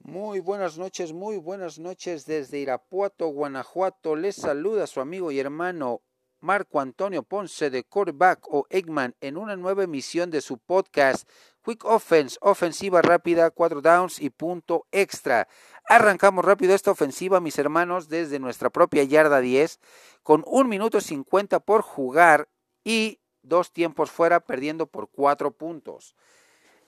Muy 0.00 0.40
buenas 0.40 0.76
noches, 0.78 1.12
muy 1.12 1.36
buenas 1.36 1.78
noches 1.78 2.26
desde 2.26 2.58
Irapuato, 2.58 3.28
Guanajuato. 3.28 4.16
Les 4.16 4.36
saluda 4.36 4.86
su 4.86 5.00
amigo 5.00 5.30
y 5.30 5.38
hermano 5.38 6.02
Marco 6.40 6.80
Antonio 6.80 7.22
Ponce 7.22 7.70
de 7.70 7.84
Quarterback 7.84 8.46
o 8.48 8.66
Eggman 8.68 9.14
en 9.20 9.36
una 9.36 9.56
nueva 9.56 9.84
emisión 9.84 10.30
de 10.30 10.40
su 10.40 10.58
podcast 10.58 11.28
Quick 11.64 11.84
Offense, 11.84 12.36
ofensiva 12.42 13.00
rápida, 13.00 13.50
cuatro 13.50 13.80
downs 13.80 14.20
y 14.20 14.30
punto 14.30 14.86
extra. 14.92 15.48
Arrancamos 15.88 16.44
rápido 16.44 16.74
esta 16.74 16.90
ofensiva, 16.90 17.40
mis 17.40 17.58
hermanos, 17.58 18.08
desde 18.08 18.38
nuestra 18.38 18.70
propia 18.70 19.04
yarda 19.04 19.40
10, 19.40 19.80
con 20.22 20.44
un 20.46 20.68
minuto 20.68 21.00
50 21.00 21.60
por 21.60 21.82
jugar 21.82 22.48
y 22.84 23.20
dos 23.42 23.72
tiempos 23.72 24.10
fuera, 24.10 24.40
perdiendo 24.40 24.86
por 24.86 25.08
cuatro 25.08 25.52
puntos. 25.52 26.14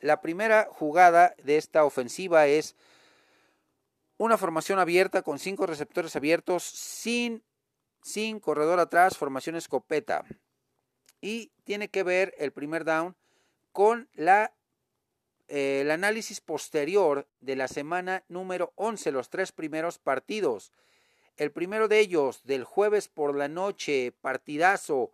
La 0.01 0.21
primera 0.21 0.69
jugada 0.71 1.35
de 1.43 1.57
esta 1.57 1.85
ofensiva 1.85 2.47
es 2.47 2.77
una 4.19 4.39
formación 4.39 4.79
abierta 4.79 5.23
con 5.23 5.39
cinco 5.39 5.67
receptores 5.67 6.17
abiertos 6.17 6.63
sin, 6.63 7.43
sin 8.03 8.41
corredor 8.41 8.81
atrás, 8.81 9.17
formación 9.17 9.57
escopeta. 9.57 10.25
Y 11.21 11.53
tiene 11.65 11.89
que 11.89 12.03
ver 12.03 12.35
el 12.39 12.53
primer 12.53 12.85
down 12.85 13.17
con 13.73 14.09
la, 14.15 14.55
eh, 15.49 15.81
el 15.83 15.91
análisis 15.91 16.41
posterior 16.41 17.29
de 17.41 17.57
la 17.57 17.69
semana 17.69 18.25
número 18.29 18.73
11, 18.77 19.13
los 19.13 19.29
tres 19.29 19.53
primeros 19.53 19.99
partidos. 19.99 20.73
El 21.37 21.53
primero 21.53 21.89
de 21.89 22.01
ellos, 22.01 22.43
del 22.45 22.65
jueves 22.65 23.09
por 23.09 23.37
la 23.37 23.49
noche, 23.49 24.13
partidazo. 24.23 25.11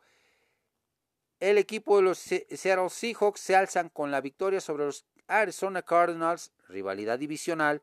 El 1.40 1.58
equipo 1.58 1.96
de 1.96 2.02
los 2.02 2.18
Seattle 2.18 2.88
Seahawks 2.88 3.40
se 3.40 3.56
alzan 3.56 3.88
con 3.88 4.12
la 4.12 4.20
victoria 4.20 4.60
sobre 4.60 4.84
los 4.84 5.04
Arizona 5.26 5.82
Cardinals, 5.82 6.52
rivalidad 6.68 7.18
divisional, 7.18 7.82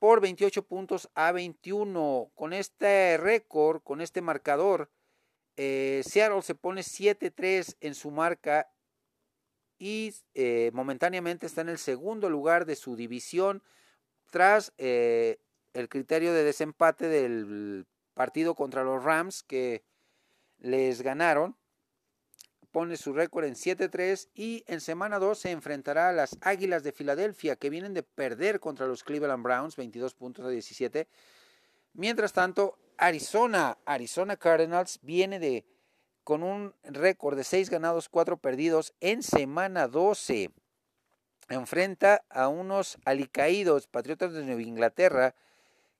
por 0.00 0.20
28 0.20 0.64
puntos 0.64 1.08
a 1.14 1.30
21. 1.30 2.32
Con 2.34 2.52
este 2.52 3.16
récord, 3.18 3.82
con 3.82 4.00
este 4.00 4.22
marcador, 4.22 4.90
eh, 5.56 6.02
Seattle 6.04 6.42
se 6.42 6.56
pone 6.56 6.80
7-3 6.80 7.76
en 7.80 7.94
su 7.94 8.10
marca 8.10 8.72
y 9.78 10.12
eh, 10.34 10.70
momentáneamente 10.72 11.46
está 11.46 11.60
en 11.60 11.68
el 11.68 11.78
segundo 11.78 12.28
lugar 12.28 12.64
de 12.64 12.76
su 12.76 12.96
división 12.96 13.62
tras 14.30 14.72
eh, 14.78 15.38
el 15.74 15.88
criterio 15.88 16.32
de 16.32 16.44
desempate 16.44 17.08
del 17.08 17.86
partido 18.14 18.54
contra 18.54 18.84
los 18.84 19.04
Rams 19.04 19.42
que 19.42 19.84
les 20.58 21.02
ganaron 21.02 21.56
pone 22.70 22.96
su 22.96 23.12
récord 23.12 23.44
en 23.44 23.54
7-3 23.54 24.28
y 24.34 24.64
en 24.66 24.80
semana 24.80 25.18
2 25.18 25.38
se 25.38 25.50
enfrentará 25.50 26.08
a 26.08 26.12
las 26.12 26.38
Águilas 26.40 26.82
de 26.82 26.92
Filadelfia 26.92 27.56
que 27.56 27.70
vienen 27.70 27.94
de 27.94 28.02
perder 28.02 28.60
contra 28.60 28.86
los 28.86 29.04
Cleveland 29.04 29.42
Browns 29.42 29.76
22 29.76 30.14
puntos 30.14 30.44
a 30.44 30.48
17. 30.48 31.08
Mientras 31.94 32.32
tanto, 32.32 32.78
Arizona, 32.96 33.78
Arizona 33.84 34.36
Cardinals 34.36 35.00
viene 35.02 35.38
de 35.38 35.64
con 36.22 36.42
un 36.42 36.74
récord 36.84 37.36
de 37.36 37.44
6 37.44 37.70
ganados, 37.70 38.08
4 38.08 38.36
perdidos 38.36 38.94
en 39.00 39.22
semana 39.22 39.88
12. 39.88 40.50
Enfrenta 41.48 42.24
a 42.28 42.48
unos 42.48 42.98
alicaídos 43.04 43.88
Patriotas 43.88 44.32
de 44.32 44.44
Nueva 44.44 44.62
Inglaterra 44.62 45.34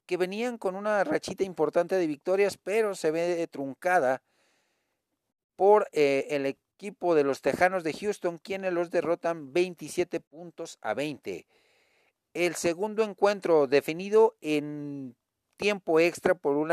que 0.07 0.17
venían 0.17 0.59
con 0.59 0.77
una 0.77 1.03
rachita 1.05 1.43
importante 1.45 1.97
de 1.97 2.07
victorias, 2.07 2.57
pero 2.57 2.95
se 2.95 3.11
ve 3.11 3.47
truncada 3.49 4.23
por 5.61 5.91
eh, 5.93 6.27
el 6.31 6.47
equipo 6.47 7.15
de 7.15 7.23
los 7.23 7.43
Tejanos 7.43 7.85
de 7.85 7.93
Houston, 7.93 8.39
quienes 8.39 8.73
los 8.73 8.91
derrotan 8.91 9.53
27 9.53 10.19
puntos 10.21 10.79
a 10.81 10.95
20. 10.95 11.47
El 12.33 12.55
segundo 12.55 13.03
encuentro 13.03 13.67
definido 13.67 14.39
en 14.41 15.15
tiempo 15.59 16.01
extra 16.01 16.35
por 16.35 16.57
un 16.57 16.73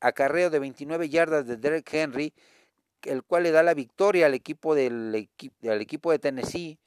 acarreo 0.00 0.50
de 0.50 0.58
29 0.58 1.08
yardas 1.10 1.46
de 1.46 1.58
Derek 1.58 1.88
Henry, 1.94 2.34
el 3.02 3.22
cual 3.22 3.44
le 3.44 3.52
da 3.52 3.62
la 3.62 3.72
victoria 3.72 4.26
al 4.26 4.34
equipo, 4.34 4.74
del, 4.74 5.14
equipo 5.62 6.10
de 6.10 6.18
Tennessee 6.18 6.80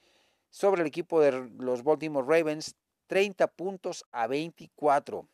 sobre 0.50 0.82
el 0.82 0.88
equipo 0.88 1.22
de 1.22 1.32
los 1.60 1.82
Baltimore 1.82 2.28
Ravens, 2.28 2.76
30 3.08 3.48
puntos 3.48 4.04
a 4.12 4.28
24. 4.28 5.30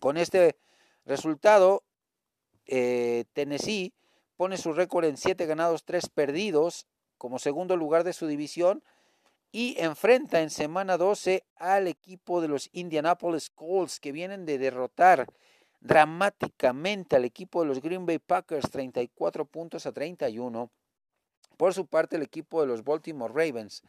Con 0.00 0.16
este 0.16 0.56
resultado, 1.04 1.84
eh, 2.66 3.26
Tennessee 3.32 3.94
pone 4.36 4.56
su 4.56 4.72
récord 4.72 5.04
en 5.04 5.16
7 5.16 5.46
ganados, 5.46 5.84
3 5.84 6.08
perdidos 6.08 6.86
como 7.18 7.38
segundo 7.38 7.76
lugar 7.76 8.04
de 8.04 8.12
su 8.12 8.26
división 8.26 8.82
y 9.52 9.76
enfrenta 9.78 10.40
en 10.40 10.50
semana 10.50 10.96
12 10.96 11.44
al 11.56 11.86
equipo 11.86 12.40
de 12.40 12.48
los 12.48 12.68
Indianapolis 12.72 13.50
Colts 13.50 14.00
que 14.00 14.12
vienen 14.12 14.46
de 14.46 14.58
derrotar 14.58 15.26
dramáticamente 15.80 17.14
al 17.14 17.24
equipo 17.24 17.60
de 17.62 17.68
los 17.68 17.80
Green 17.80 18.06
Bay 18.06 18.18
Packers 18.18 18.70
34 18.70 19.44
puntos 19.44 19.86
a 19.86 19.92
31. 19.92 20.70
Por 21.56 21.72
su 21.72 21.86
parte 21.86 22.16
el 22.16 22.22
equipo 22.22 22.60
de 22.60 22.66
los 22.66 22.82
Baltimore 22.82 23.32
Ravens 23.32 23.82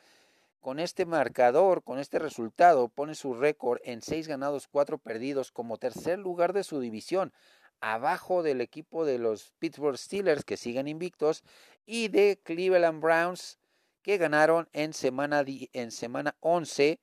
con 0.60 0.80
este 0.80 1.06
marcador, 1.06 1.84
con 1.84 2.00
este 2.00 2.20
resultado, 2.20 2.88
pone 2.90 3.16
su 3.16 3.34
récord 3.34 3.80
en 3.84 4.02
6 4.02 4.28
ganados, 4.28 4.68
4 4.68 4.98
perdidos 4.98 5.52
como 5.52 5.78
tercer 5.78 6.20
lugar 6.20 6.54
de 6.54 6.64
su 6.64 6.80
división 6.80 7.34
abajo 7.82 8.44
del 8.44 8.62
equipo 8.62 9.06
de 9.06 9.20
los 9.20 9.52
Pittsburgh 9.60 9.98
Steelers 9.98 10.44
que 10.44 10.58
siguen 10.58 10.88
invictos 10.88 11.44
y 11.86 12.08
de 12.08 12.40
Cleveland 12.44 13.02
Browns 13.02 13.60
que 14.02 14.18
ganaron 14.18 14.70
en 14.74 14.94
semana, 14.94 15.44
en 15.46 15.92
semana 15.92 16.36
11 16.40 17.00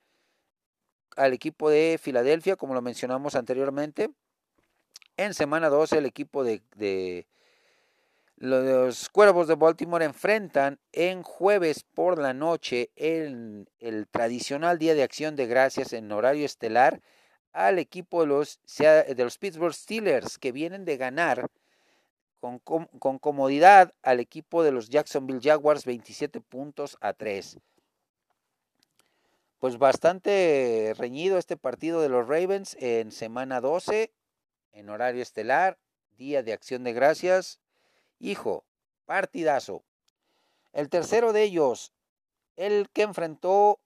al 1.16 1.32
equipo 1.32 1.69
de 1.69 1.99
Filadelfia, 2.00 2.56
como 2.56 2.75
lo 2.75 2.82
mencionamos 2.82 3.34
anteriormente. 3.34 4.11
En 5.16 5.34
semana 5.34 5.69
12 5.69 5.99
el 5.99 6.06
equipo 6.06 6.44
de, 6.44 6.62
de 6.75 7.27
los 8.37 9.09
Cuervos 9.09 9.47
de 9.47 9.55
Baltimore 9.55 10.05
enfrentan 10.05 10.81
en 10.93 11.22
jueves 11.22 11.84
por 11.84 12.19
la 12.19 12.34
noche 12.34 12.91
en 12.97 13.69
el 13.78 14.09
tradicional 14.09 14.78
Día 14.78 14.94
de 14.94 15.03
Acción 15.03 15.37
de 15.37 15.47
Gracias 15.47 15.93
en 15.93 16.11
horario 16.11 16.44
estelar 16.44 17.00
al 17.52 17.78
equipo 17.78 18.22
de 18.22 18.26
los, 18.28 18.60
de 18.78 19.14
los 19.18 19.38
Pittsburgh 19.38 19.74
Steelers 19.74 20.38
que 20.38 20.52
vienen 20.52 20.84
de 20.84 20.96
ganar 20.96 21.50
con, 22.40 22.58
con, 22.58 23.18
comodidad 23.18 23.94
al 24.02 24.18
equipo 24.18 24.62
de 24.62 24.72
los 24.72 24.88
Jacksonville 24.88 25.40
Jaguars 25.40 25.84
27 25.84 26.40
puntos 26.40 26.98
a 27.00 27.12
3. 27.12 27.58
Pues 29.60 29.78
bastante 29.78 30.92
reñido 30.98 31.38
este 31.38 31.56
partido 31.56 32.00
de 32.00 32.08
los 32.08 32.26
Ravens 32.26 32.76
en 32.80 33.12
semana 33.12 33.60
12, 33.60 34.12
en 34.72 34.90
horario 34.90 35.22
estelar, 35.22 35.78
día 36.16 36.42
de 36.42 36.52
acción 36.52 36.82
de 36.82 36.92
gracias. 36.92 37.60
Hijo, 38.19 38.64
partidazo. 39.04 39.84
El 40.72 40.88
tercero 40.88 41.32
de 41.32 41.44
ellos, 41.44 41.92
el 42.56 42.88
que 42.90 43.02
enfrentó 43.02 43.78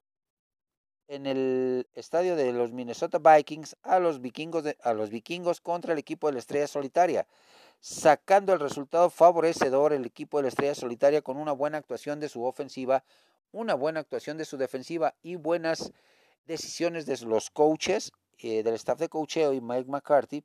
en 1.09 1.27
el 1.27 1.89
estadio 1.95 2.37
de 2.37 2.53
los 2.53 2.73
Minnesota 2.73 3.19
Vikings 3.19 3.77
a 3.83 3.99
los 3.99 4.21
vikingos, 4.21 4.65
a 4.83 4.93
los 4.93 5.11
vikingos 5.11 5.61
contra 5.61 5.93
el 5.93 5.99
equipo 5.99 6.27
de 6.27 6.35
la 6.35 6.39
Estrella 6.41 6.67
Solitaria, 6.67 7.27
sacando 7.81 8.53
el 8.53 8.61
resultado 8.61 9.11
favorecedor 9.11 9.93
el 9.93 10.05
equipo 10.05 10.39
de 10.39 10.45
la 10.45 10.49
Estrella 10.49 10.75
Solitaria 10.75 11.23
con 11.23 11.37
una 11.37 11.53
buena 11.53 11.79
actuación 11.79 12.21
de 12.21 12.29
su 12.29 12.45
ofensiva, 12.45 13.05
una 13.53 13.75
buena 13.75 14.01
actuación 14.01 14.37
de 14.37 14.45
su 14.45 14.57
defensiva 14.57 15.15
y 15.23 15.37
buenas 15.37 15.93
decisiones 16.47 17.07
de 17.07 17.19
los 17.27 17.51
coaches, 17.51 18.13
eh, 18.39 18.63
del 18.63 18.75
staff 18.75 18.99
de 18.99 19.09
coacheo 19.09 19.53
y 19.53 19.61
Mike 19.61 19.89
McCarthy, 19.89 20.45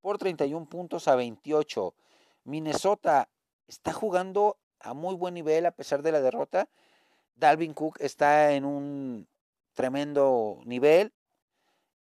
por 0.00 0.18
31 0.18 0.68
puntos 0.68 1.08
a 1.08 1.16
28. 1.16 1.94
Minnesota 2.44 3.28
está 3.66 3.92
jugando 3.92 4.58
a 4.80 4.94
muy 4.94 5.14
buen 5.14 5.34
nivel 5.34 5.66
a 5.66 5.72
pesar 5.72 6.02
de 6.02 6.12
la 6.12 6.20
derrota 6.20 6.68
Dalvin 7.38 7.72
Cook 7.72 7.98
está 8.00 8.52
en 8.52 8.64
un 8.64 9.28
tremendo 9.74 10.60
nivel. 10.64 11.12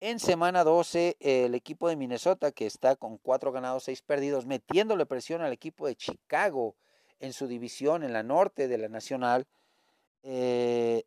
En 0.00 0.18
semana 0.18 0.64
12, 0.64 1.16
el 1.20 1.54
equipo 1.54 1.88
de 1.88 1.96
Minnesota, 1.96 2.52
que 2.52 2.66
está 2.66 2.96
con 2.96 3.18
cuatro 3.18 3.52
ganados, 3.52 3.84
seis 3.84 4.02
perdidos, 4.02 4.46
metiéndole 4.46 5.06
presión 5.06 5.42
al 5.42 5.52
equipo 5.52 5.86
de 5.86 5.94
Chicago 5.94 6.74
en 7.20 7.32
su 7.32 7.46
división, 7.46 8.02
en 8.02 8.12
la 8.12 8.22
norte 8.22 8.68
de 8.68 8.78
la 8.78 8.88
Nacional, 8.88 9.46
eh, 10.22 11.04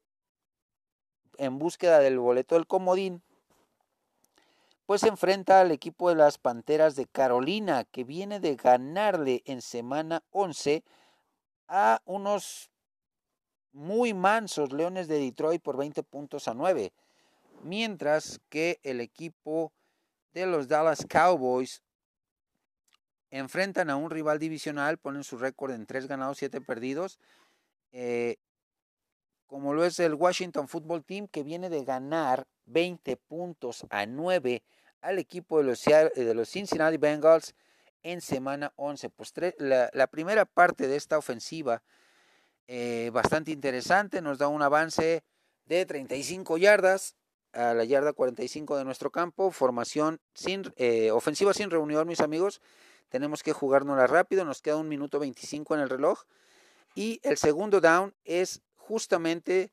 en 1.37 1.59
búsqueda 1.59 1.99
del 1.99 2.19
boleto 2.19 2.55
del 2.55 2.67
comodín, 2.67 3.23
pues 4.85 5.01
se 5.01 5.07
enfrenta 5.07 5.61
al 5.61 5.71
equipo 5.71 6.09
de 6.09 6.15
las 6.15 6.37
Panteras 6.37 6.95
de 6.95 7.05
Carolina, 7.05 7.83
que 7.85 8.03
viene 8.03 8.39
de 8.39 8.55
ganarle 8.55 9.43
en 9.45 9.61
semana 9.61 10.23
11 10.31 10.83
a 11.67 12.01
unos 12.05 12.71
muy 13.79 14.13
mansos 14.13 14.73
Leones 14.73 15.07
de 15.07 15.19
Detroit 15.19 15.61
por 15.61 15.77
20 15.77 16.03
puntos 16.03 16.47
a 16.47 16.53
9. 16.53 16.91
Mientras 17.63 18.41
que 18.49 18.79
el 18.83 18.99
equipo 18.99 19.71
de 20.33 20.45
los 20.45 20.67
Dallas 20.67 21.05
Cowboys 21.09 21.81
enfrentan 23.31 23.89
a 23.89 23.95
un 23.95 24.09
rival 24.09 24.37
divisional, 24.37 24.97
ponen 24.97 25.23
su 25.23 25.37
récord 25.37 25.71
en 25.71 25.85
3 25.85 26.07
ganados, 26.07 26.37
7 26.37 26.59
perdidos. 26.61 27.19
Eh, 27.91 28.37
como 29.47 29.73
lo 29.73 29.85
es 29.85 29.99
el 29.99 30.13
Washington 30.13 30.67
Football 30.67 31.03
Team, 31.05 31.27
que 31.27 31.43
viene 31.43 31.69
de 31.69 31.83
ganar 31.83 32.47
20 32.65 33.15
puntos 33.15 33.85
a 33.89 34.05
9 34.05 34.61
al 35.01 35.19
equipo 35.19 35.57
de 35.59 35.63
los, 35.63 35.83
de 35.83 36.33
los 36.35 36.49
Cincinnati 36.49 36.97
Bengals 36.97 37.55
en 38.03 38.21
semana 38.21 38.73
11. 38.75 39.09
Pues 39.09 39.33
la, 39.57 40.07
primera 40.07 40.45
parte 40.45 40.87
de 40.87 40.97
esta 40.97 41.17
ofensiva, 41.17 41.81
eh, 42.71 43.09
bastante 43.11 43.49
interesante, 43.49 44.21
nos 44.21 44.37
da 44.37 44.47
un 44.47 44.61
avance 44.61 45.23
de 45.65 45.85
35 45.87 46.59
yardas 46.59 47.15
a 47.51 47.73
la 47.73 47.83
yarda 47.83 48.13
45 48.13 48.77
de 48.77 48.85
nuestro 48.85 49.11
campo, 49.11 49.49
formación 49.49 50.19
sin, 50.35 50.71
eh, 50.77 51.09
ofensiva 51.09 51.51
sin 51.53 51.71
reunión, 51.71 52.07
mis 52.07 52.21
amigos. 52.21 52.61
Tenemos 53.09 53.41
que 53.41 53.53
jugárnosla 53.53 54.05
rápido, 54.05 54.45
nos 54.45 54.61
queda 54.61 54.77
un 54.77 54.87
minuto 54.87 55.17
25 55.17 55.73
en 55.73 55.81
el 55.81 55.89
reloj. 55.89 56.25
Y 56.93 57.19
el 57.23 57.37
segundo 57.37 57.81
down 57.81 58.13
es 58.23 58.61
justamente 58.75 59.71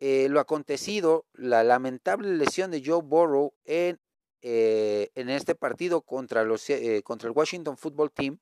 eh, 0.00 0.28
lo 0.30 0.40
acontecido, 0.40 1.26
la 1.34 1.64
lamentable 1.64 2.34
lesión 2.36 2.70
de 2.70 2.82
Joe 2.84 3.02
Burrow 3.02 3.52
en, 3.64 3.98
eh, 4.42 5.10
en 5.14 5.28
este 5.28 5.54
partido 5.54 6.02
contra, 6.02 6.44
los, 6.44 6.68
eh, 6.70 7.02
contra 7.02 7.28
el 7.28 7.36
Washington 7.36 7.76
Football 7.76 8.10
Team 8.10 8.38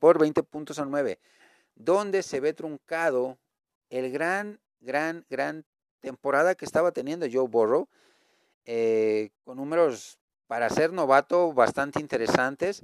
por 0.00 0.18
20 0.18 0.42
puntos 0.42 0.78
a 0.78 0.84
9, 0.84 1.18
donde 1.76 2.24
se 2.24 2.40
ve 2.40 2.52
truncado 2.52 3.38
el 3.88 4.10
gran, 4.10 4.58
gran, 4.80 5.24
gran 5.30 5.64
temporada 6.00 6.56
que 6.56 6.64
estaba 6.64 6.90
teniendo 6.90 7.26
Joe 7.30 7.46
Burrow, 7.46 7.88
con 9.44 9.56
números 9.56 10.18
para 10.48 10.68
ser 10.70 10.92
novato 10.92 11.52
bastante 11.52 12.00
interesantes 12.00 12.82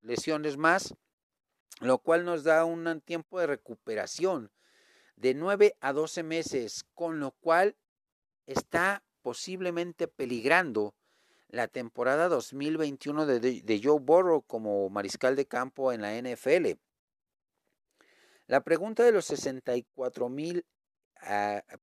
lesiones 0.00 0.56
más, 0.56 0.94
lo 1.80 1.98
cual 1.98 2.24
nos 2.24 2.44
da 2.44 2.64
un 2.64 3.00
tiempo 3.00 3.40
de 3.40 3.48
recuperación 3.48 4.52
de 5.16 5.34
9 5.34 5.76
a 5.80 5.92
12 5.92 6.22
meses, 6.22 6.84
con 6.94 7.18
lo 7.18 7.32
cual 7.32 7.74
está 8.46 9.02
posiblemente 9.22 10.06
peligrando 10.06 10.94
la 11.48 11.66
temporada 11.66 12.28
2021 12.28 13.26
de, 13.26 13.40
de, 13.40 13.80
Joe 13.82 13.98
Burrow 13.98 14.42
como 14.42 14.88
mariscal 14.90 15.34
de 15.34 15.46
campo 15.46 15.92
en 15.92 16.00
la 16.00 16.16
NFL. 16.16 16.78
La 18.46 18.60
pregunta 18.60 19.02
de 19.02 19.10
los 19.10 19.24
64 19.24 20.28
mil 20.28 20.64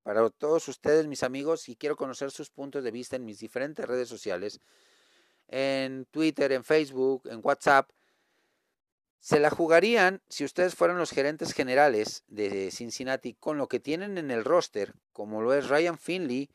para 0.03 0.29
todos 0.29 0.67
ustedes, 0.67 1.07
mis 1.07 1.23
amigos, 1.23 1.69
y 1.69 1.75
quiero 1.75 1.95
conocer 1.95 2.31
sus 2.31 2.49
puntos 2.49 2.83
de 2.83 2.91
vista 2.91 3.15
en 3.15 3.25
mis 3.25 3.39
diferentes 3.39 3.85
redes 3.85 4.07
sociales, 4.07 4.59
en 5.47 6.05
Twitter, 6.05 6.51
en 6.51 6.63
Facebook, 6.63 7.27
en 7.29 7.41
WhatsApp, 7.43 7.89
se 9.19 9.39
la 9.39 9.51
jugarían 9.51 10.21
si 10.29 10.43
ustedes 10.43 10.73
fueran 10.73 10.97
los 10.97 11.11
gerentes 11.11 11.53
generales 11.53 12.23
de 12.27 12.71
Cincinnati 12.71 13.35
con 13.35 13.57
lo 13.59 13.67
que 13.67 13.79
tienen 13.79 14.17
en 14.17 14.31
el 14.31 14.43
roster, 14.43 14.95
como 15.13 15.43
lo 15.43 15.53
es 15.53 15.69
Ryan 15.69 15.99
Finley, 15.99 16.49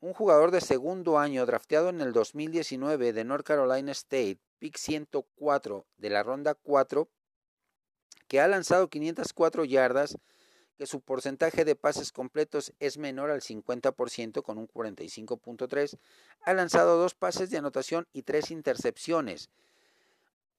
un 0.00 0.12
jugador 0.12 0.52
de 0.52 0.60
segundo 0.60 1.18
año 1.18 1.44
drafteado 1.44 1.88
en 1.88 2.00
el 2.00 2.12
2019 2.12 3.12
de 3.12 3.24
North 3.24 3.44
Carolina 3.44 3.90
State, 3.90 4.38
pick 4.60 4.76
104 4.76 5.86
de 5.96 6.10
la 6.10 6.22
ronda 6.22 6.54
4, 6.54 7.08
que 8.28 8.40
ha 8.40 8.46
lanzado 8.46 8.88
504 8.88 9.64
yardas, 9.64 10.16
que 10.76 10.86
su 10.86 11.00
porcentaje 11.00 11.64
de 11.64 11.76
pases 11.76 12.12
completos 12.12 12.72
es 12.80 12.98
menor 12.98 13.30
al 13.30 13.40
50% 13.40 14.42
con 14.42 14.58
un 14.58 14.68
45.3, 14.68 15.98
ha 16.42 16.54
lanzado 16.54 16.98
dos 16.98 17.14
pases 17.14 17.50
de 17.50 17.58
anotación 17.58 18.06
y 18.12 18.22
tres 18.22 18.50
intercepciones. 18.50 19.50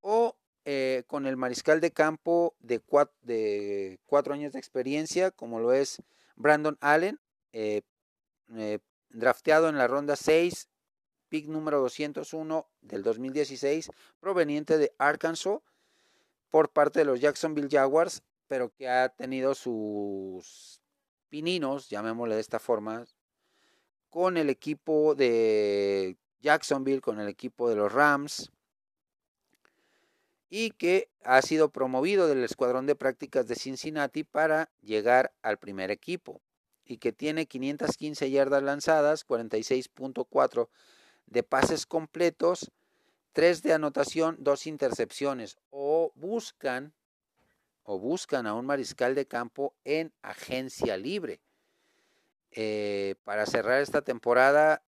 O 0.01 0.35
eh, 0.63 1.03
con 1.07 1.27
el 1.27 1.37
mariscal 1.37 1.79
de 1.79 1.91
campo 1.91 2.55
de 2.59 2.79
cuatro, 2.79 4.33
años 4.33 4.53
de 4.53 4.59
experiencia, 4.59 5.31
como 5.31 5.59
lo 5.59 5.73
es 5.73 6.01
Brandon 6.35 6.77
Allen, 6.81 7.19
eh, 7.53 7.81
eh, 8.55 8.79
drafteado 9.09 9.69
en 9.69 9.77
la 9.77 9.87
ronda 9.87 10.15
6, 10.15 10.69
pick 11.29 11.47
número 11.47 11.79
201 11.81 12.67
del 12.81 13.03
2016, 13.03 13.91
proveniente 14.19 14.77
de 14.77 14.93
Arkansas 14.97 15.59
por 16.49 16.69
parte 16.69 16.99
de 16.99 17.05
los 17.05 17.19
Jacksonville 17.19 17.69
Jaguars, 17.69 18.23
pero 18.47 18.69
que 18.69 18.87
ha 18.87 19.09
tenido 19.09 19.55
sus 19.55 20.81
pininos, 21.29 21.89
llamémosle 21.89 22.35
de 22.35 22.41
esta 22.41 22.59
forma, 22.59 23.05
con 24.09 24.37
el 24.37 24.49
equipo 24.49 25.15
de 25.15 26.17
Jacksonville, 26.41 27.01
con 27.01 27.19
el 27.19 27.27
equipo 27.27 27.69
de 27.69 27.75
los 27.75 27.91
Rams, 27.91 28.51
y 30.49 30.71
que 30.71 31.09
ha 31.23 31.41
sido 31.41 31.69
promovido 31.69 32.27
del 32.27 32.43
escuadrón 32.43 32.85
de 32.85 32.95
prácticas 32.95 33.47
de 33.47 33.55
Cincinnati 33.55 34.23
para 34.23 34.69
llegar 34.81 35.33
al 35.41 35.57
primer 35.57 35.91
equipo 35.91 36.41
y 36.85 36.97
que 36.97 37.11
tiene 37.11 37.47
515 37.47 38.29
yardas 38.29 38.63
lanzadas, 38.63 39.27
46.4 39.27 40.69
de 41.25 41.43
pases 41.43 41.85
completos, 41.85 42.71
3 43.33 43.63
de 43.63 43.73
anotación, 43.73 44.37
2 44.39 44.67
intercepciones 44.67 45.57
o 45.71 46.11
buscan 46.15 46.93
o 47.85 47.97
buscan 47.97 48.45
a 48.45 48.53
un 48.53 48.65
mariscal 48.65 49.15
de 49.15 49.25
campo 49.25 49.73
en 49.85 50.13
agencia 50.21 50.97
libre 50.97 51.39
eh, 52.51 53.15
para 53.23 53.45
cerrar 53.45 53.81
esta 53.81 54.01
temporada 54.01 54.83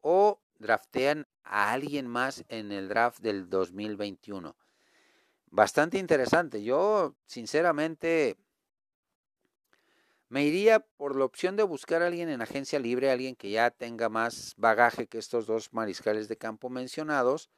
o 0.00 0.40
draftean 0.58 1.26
a 1.44 1.72
alguien 1.72 2.06
más 2.06 2.44
en 2.48 2.72
el 2.72 2.88
draft 2.88 3.20
del 3.20 3.50
2021 3.50 4.56
bastante 5.56 5.98
interesante. 5.98 6.62
Yo, 6.62 7.16
sinceramente, 7.24 8.36
me 10.28 10.44
iría 10.44 10.80
por 10.80 11.16
la 11.16 11.24
opción 11.24 11.56
de 11.56 11.62
buscar 11.62 12.02
a 12.02 12.08
alguien 12.08 12.28
en 12.28 12.42
agencia 12.42 12.78
libre, 12.78 13.10
alguien 13.10 13.36
que 13.36 13.50
ya 13.50 13.70
tenga 13.70 14.08
más 14.08 14.54
bagaje 14.56 15.06
que 15.06 15.18
estos 15.18 15.46
dos 15.46 15.72
mariscales 15.72 16.28
de 16.28 16.36
campo 16.36 16.68
mencionados. 16.68 17.50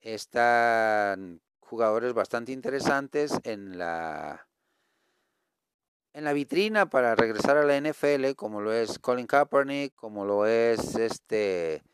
Están 0.00 1.40
jugadores 1.70 2.14
bastante 2.14 2.50
interesantes 2.50 3.32
en 3.44 3.78
la 3.78 4.48
en 6.12 6.24
la 6.24 6.32
vitrina 6.32 6.90
para 6.90 7.14
regresar 7.14 7.56
a 7.56 7.64
la 7.64 7.76
NFL, 7.76 8.34
como 8.34 8.60
lo 8.60 8.72
es 8.72 8.98
Colin 8.98 9.28
Kaepernick, 9.28 9.94
como 9.94 10.24
lo 10.24 10.46
es 10.46 10.96
este 10.96 11.84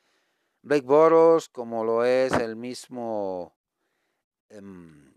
Blake 0.63 0.87
Boros, 0.87 1.51
como 1.51 1.85
lo 1.85 2.07
es 2.07 2.33
el 2.33 2.57
mismo 2.57 3.55
em, 4.49 5.15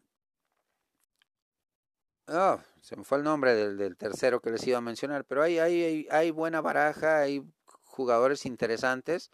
Oh, 2.27 2.59
se 2.81 2.97
me 2.97 3.05
fue 3.05 3.17
el 3.17 3.23
nombre 3.23 3.55
del, 3.55 3.95
tercero 3.95 4.41
que 4.41 4.51
les 4.51 4.67
iba 4.67 4.77
a 4.77 4.81
mencionar, 4.81 5.23
pero 5.23 5.41
hay, 5.41 5.57
hay, 5.57 6.05
hay 6.11 6.31
buena 6.31 6.59
baraja, 6.59 7.19
hay 7.21 7.43
jugadores 7.85 8.45
interesantes. 8.45 9.31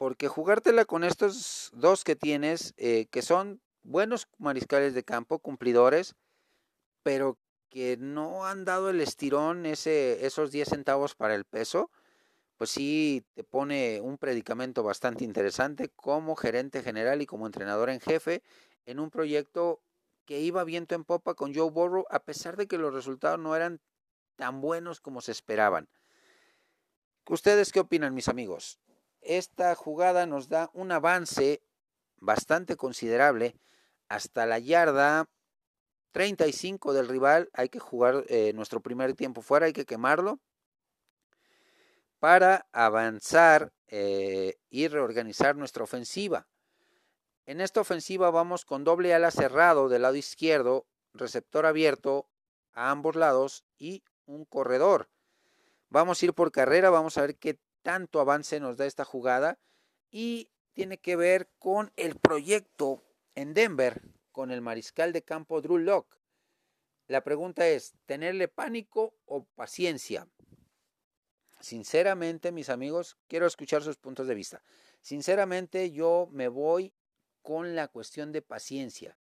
Porque 0.00 0.28
jugártela 0.28 0.86
con 0.86 1.04
estos 1.04 1.70
dos 1.74 2.04
que 2.04 2.16
tienes, 2.16 2.72
eh, 2.78 3.04
que 3.10 3.20
son 3.20 3.60
buenos 3.82 4.28
mariscales 4.38 4.94
de 4.94 5.04
campo, 5.04 5.40
cumplidores, 5.40 6.14
pero 7.02 7.36
que 7.68 7.98
no 7.98 8.46
han 8.46 8.64
dado 8.64 8.88
el 8.88 9.02
estirón 9.02 9.66
ese, 9.66 10.24
esos 10.24 10.52
10 10.52 10.70
centavos 10.70 11.14
para 11.14 11.34
el 11.34 11.44
peso, 11.44 11.90
pues 12.56 12.70
sí 12.70 13.26
te 13.34 13.44
pone 13.44 14.00
un 14.00 14.16
predicamento 14.16 14.82
bastante 14.82 15.22
interesante 15.22 15.90
como 15.90 16.34
gerente 16.34 16.82
general 16.82 17.20
y 17.20 17.26
como 17.26 17.44
entrenador 17.44 17.90
en 17.90 18.00
jefe 18.00 18.42
en 18.86 19.00
un 19.00 19.10
proyecto 19.10 19.82
que 20.24 20.40
iba 20.40 20.64
viento 20.64 20.94
en 20.94 21.04
popa 21.04 21.34
con 21.34 21.54
Joe 21.54 21.70
Burrow, 21.70 22.06
a 22.08 22.20
pesar 22.20 22.56
de 22.56 22.66
que 22.66 22.78
los 22.78 22.94
resultados 22.94 23.38
no 23.38 23.54
eran 23.54 23.82
tan 24.36 24.62
buenos 24.62 25.02
como 25.02 25.20
se 25.20 25.32
esperaban. 25.32 25.90
¿Ustedes 27.28 27.70
qué 27.70 27.80
opinan, 27.80 28.14
mis 28.14 28.28
amigos? 28.28 28.80
Esta 29.20 29.74
jugada 29.74 30.26
nos 30.26 30.48
da 30.48 30.70
un 30.72 30.92
avance 30.92 31.62
bastante 32.16 32.76
considerable 32.76 33.56
hasta 34.08 34.46
la 34.46 34.58
yarda 34.58 35.28
35 36.12 36.92
del 36.92 37.08
rival. 37.08 37.50
Hay 37.52 37.68
que 37.68 37.78
jugar 37.78 38.24
eh, 38.28 38.52
nuestro 38.54 38.80
primer 38.80 39.14
tiempo 39.14 39.42
fuera, 39.42 39.66
hay 39.66 39.72
que 39.72 39.86
quemarlo 39.86 40.40
para 42.18 42.66
avanzar 42.72 43.72
eh, 43.88 44.58
y 44.68 44.88
reorganizar 44.88 45.56
nuestra 45.56 45.84
ofensiva. 45.84 46.46
En 47.46 47.60
esta 47.60 47.80
ofensiva 47.80 48.30
vamos 48.30 48.64
con 48.64 48.84
doble 48.84 49.14
ala 49.14 49.30
cerrado 49.30 49.88
del 49.88 50.02
lado 50.02 50.16
izquierdo, 50.16 50.86
receptor 51.14 51.66
abierto 51.66 52.28
a 52.72 52.90
ambos 52.90 53.16
lados 53.16 53.64
y 53.78 54.04
un 54.26 54.44
corredor. 54.44 55.08
Vamos 55.88 56.22
a 56.22 56.26
ir 56.26 56.34
por 56.34 56.52
carrera, 56.52 56.90
vamos 56.90 57.18
a 57.18 57.22
ver 57.22 57.36
qué 57.36 57.58
tanto 57.82 58.20
avance 58.20 58.60
nos 58.60 58.76
da 58.76 58.86
esta 58.86 59.04
jugada 59.04 59.58
y 60.10 60.50
tiene 60.72 60.98
que 60.98 61.16
ver 61.16 61.50
con 61.58 61.92
el 61.96 62.16
proyecto 62.16 63.02
en 63.34 63.54
Denver 63.54 64.02
con 64.32 64.50
el 64.50 64.60
mariscal 64.60 65.12
de 65.12 65.22
campo 65.22 65.60
Drew 65.60 65.78
Locke. 65.78 66.16
La 67.06 67.22
pregunta 67.22 67.68
es, 67.68 67.94
¿tenerle 68.06 68.48
pánico 68.48 69.14
o 69.26 69.44
paciencia? 69.44 70.28
Sinceramente, 71.60 72.52
mis 72.52 72.70
amigos, 72.70 73.18
quiero 73.26 73.46
escuchar 73.46 73.82
sus 73.82 73.98
puntos 73.98 74.26
de 74.26 74.34
vista. 74.34 74.62
Sinceramente, 75.02 75.90
yo 75.90 76.28
me 76.30 76.48
voy 76.48 76.94
con 77.42 77.74
la 77.74 77.88
cuestión 77.88 78.32
de 78.32 78.42
paciencia, 78.42 79.18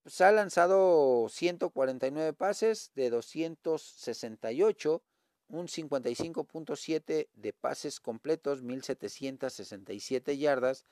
se 0.06 0.24
ha 0.24 0.32
lanzado 0.32 1.28
149 1.28 2.32
pases 2.32 2.92
de 2.94 3.10
268, 3.10 5.02
un 5.48 5.68
55.7 5.68 7.28
de 7.32 7.52
pases 7.52 8.00
completos, 8.00 8.62
1767 8.62 10.38
yardas, 10.38 10.84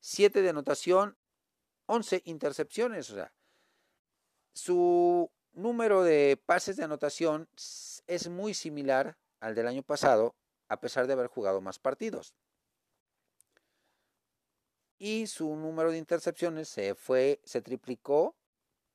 7 0.00 0.42
de 0.42 0.48
anotación, 0.48 1.16
11 1.86 2.22
intercepciones. 2.24 3.10
O 3.10 3.14
sea, 3.14 3.32
su 4.52 5.30
número 5.52 6.02
de 6.02 6.40
pases 6.44 6.76
de 6.76 6.84
anotación 6.84 7.48
es 8.14 8.28
muy 8.28 8.54
similar 8.54 9.16
al 9.40 9.54
del 9.54 9.66
año 9.66 9.82
pasado, 9.82 10.34
a 10.68 10.80
pesar 10.80 11.06
de 11.06 11.14
haber 11.14 11.28
jugado 11.28 11.60
más 11.60 11.78
partidos 11.78 12.34
y 15.00 15.26
su 15.26 15.56
número 15.56 15.90
de 15.90 15.98
intercepciones 15.98 16.68
se 16.68 16.94
fue, 16.94 17.40
se 17.42 17.62
triplicó 17.62 18.36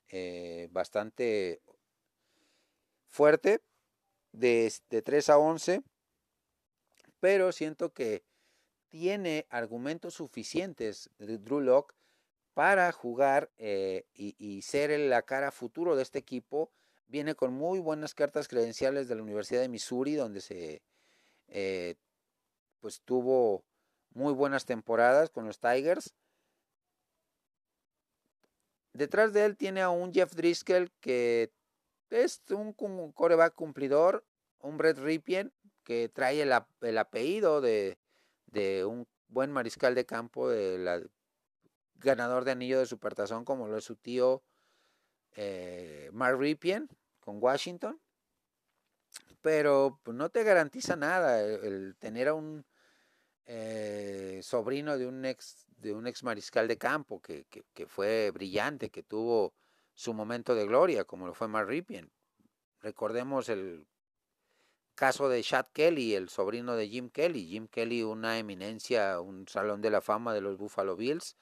eh, 0.07 0.69
bastante 0.72 1.62
fuerte, 3.07 3.62
de, 4.31 4.72
de 4.89 5.01
3 5.01 5.29
a 5.31 5.38
11, 5.39 5.81
pero 7.19 7.51
siento 7.51 7.91
que 7.91 8.24
tiene 8.89 9.48
argumentos 9.50 10.13
suficientes 10.13 11.10
de 11.17 11.39
Drew 11.39 11.60
Locke 11.60 11.95
para 12.53 12.91
jugar 12.91 13.51
eh, 13.57 14.05
y, 14.13 14.62
ser 14.62 14.98
la 15.00 15.24
cara 15.24 15.51
futuro 15.51 15.95
de 15.95 16.03
este 16.03 16.19
equipo. 16.19 16.72
Viene 17.07 17.35
con 17.35 17.53
muy 17.53 17.79
buenas 17.79 18.13
cartas 18.13 18.47
credenciales 18.47 19.07
de 19.07 19.15
la 19.15 19.24
Universidad 19.24 19.62
de 19.62 19.69
Missouri, 19.69 20.15
donde 20.15 20.41
se 20.41 20.81
eh, 21.47 21.95
pues 22.79 23.01
tuvo 23.01 23.63
muy 24.13 24.33
buenas 24.33 24.65
temporadas 24.65 25.29
con 25.29 25.45
los 25.45 25.59
Tigers. 25.59 26.15
Detrás 28.93 29.33
de 29.33 29.45
él 29.45 29.57
tiene 29.57 29.81
a 29.81 29.89
un 29.89 30.13
Jeff 30.13 30.33
Driscoll 30.33 30.91
que 31.01 31.51
es 32.09 32.41
un, 32.50 32.74
coreback 33.13 33.53
cumplidor, 33.53 34.25
un 34.59 34.77
Brett 34.77 34.97
Ripien 34.97 35.53
que 35.83 36.09
trae 36.09 36.41
el, 36.41 36.97
apellido 36.97 37.62
de, 37.62 37.97
un 38.85 39.07
buen 39.27 39.51
mariscal 39.51 39.95
de 39.95 40.05
campo, 40.05 40.50
de 40.50 41.09
ganador 41.95 42.45
de 42.45 42.51
anillo 42.51 42.79
de 42.79 42.85
supertazón 42.85 43.45
como 43.45 43.67
lo 43.67 43.77
es 43.77 43.83
su 43.83 43.95
tío 43.95 44.43
eh, 45.36 46.10
Mark 46.13 46.39
Ripien 46.39 46.89
con 47.20 47.42
Washington. 47.42 48.00
Pero 49.42 50.00
pues, 50.04 50.18
no 50.18 50.30
te 50.30 50.44
garantiza 50.44 50.96
nada 50.96 51.42
el 51.42 51.96
tener 52.00 52.30
a 52.30 52.34
un 52.34 52.65
eh, 53.46 54.39
sobrino 54.42 54.98
de 54.98 55.06
un 55.08 55.24
ex 55.24 55.65
de 55.77 55.94
un 55.94 56.08
ex 56.08 56.24
mariscal 56.24 56.68
de 56.68 56.77
campo 56.77 57.22
que, 57.22 57.46
fue 57.88 58.32
brillante, 58.32 58.89
que 58.89 59.04
tuvo 59.04 59.54
su 59.94 60.13
momento 60.13 60.56
de 60.56 60.65
gloria, 60.65 61.04
como 61.04 61.27
lo 61.27 61.36
fue 61.36 61.48
Mark 61.48 61.68
Ripien. 61.68 62.12
Recordemos 62.82 63.50
el 63.50 63.86
caso 64.96 65.30
de 65.30 65.44
Chad 65.44 65.68
Kelly, 65.74 66.15
el 66.15 66.30
sobrino 66.30 66.75
de 66.75 66.88
Jim 66.88 67.10
Kelly. 67.10 67.46
Jim 67.48 67.68
Kelly, 67.68 68.01
una 68.01 68.39
eminencia, 68.39 69.20
un 69.20 69.48
salón 69.48 69.82
de 69.82 69.92
la 69.92 70.01
fama 70.01 70.34
de 70.34 70.42
los 70.42 70.58
Buffalo 70.58 70.96
Bills. 70.96 71.38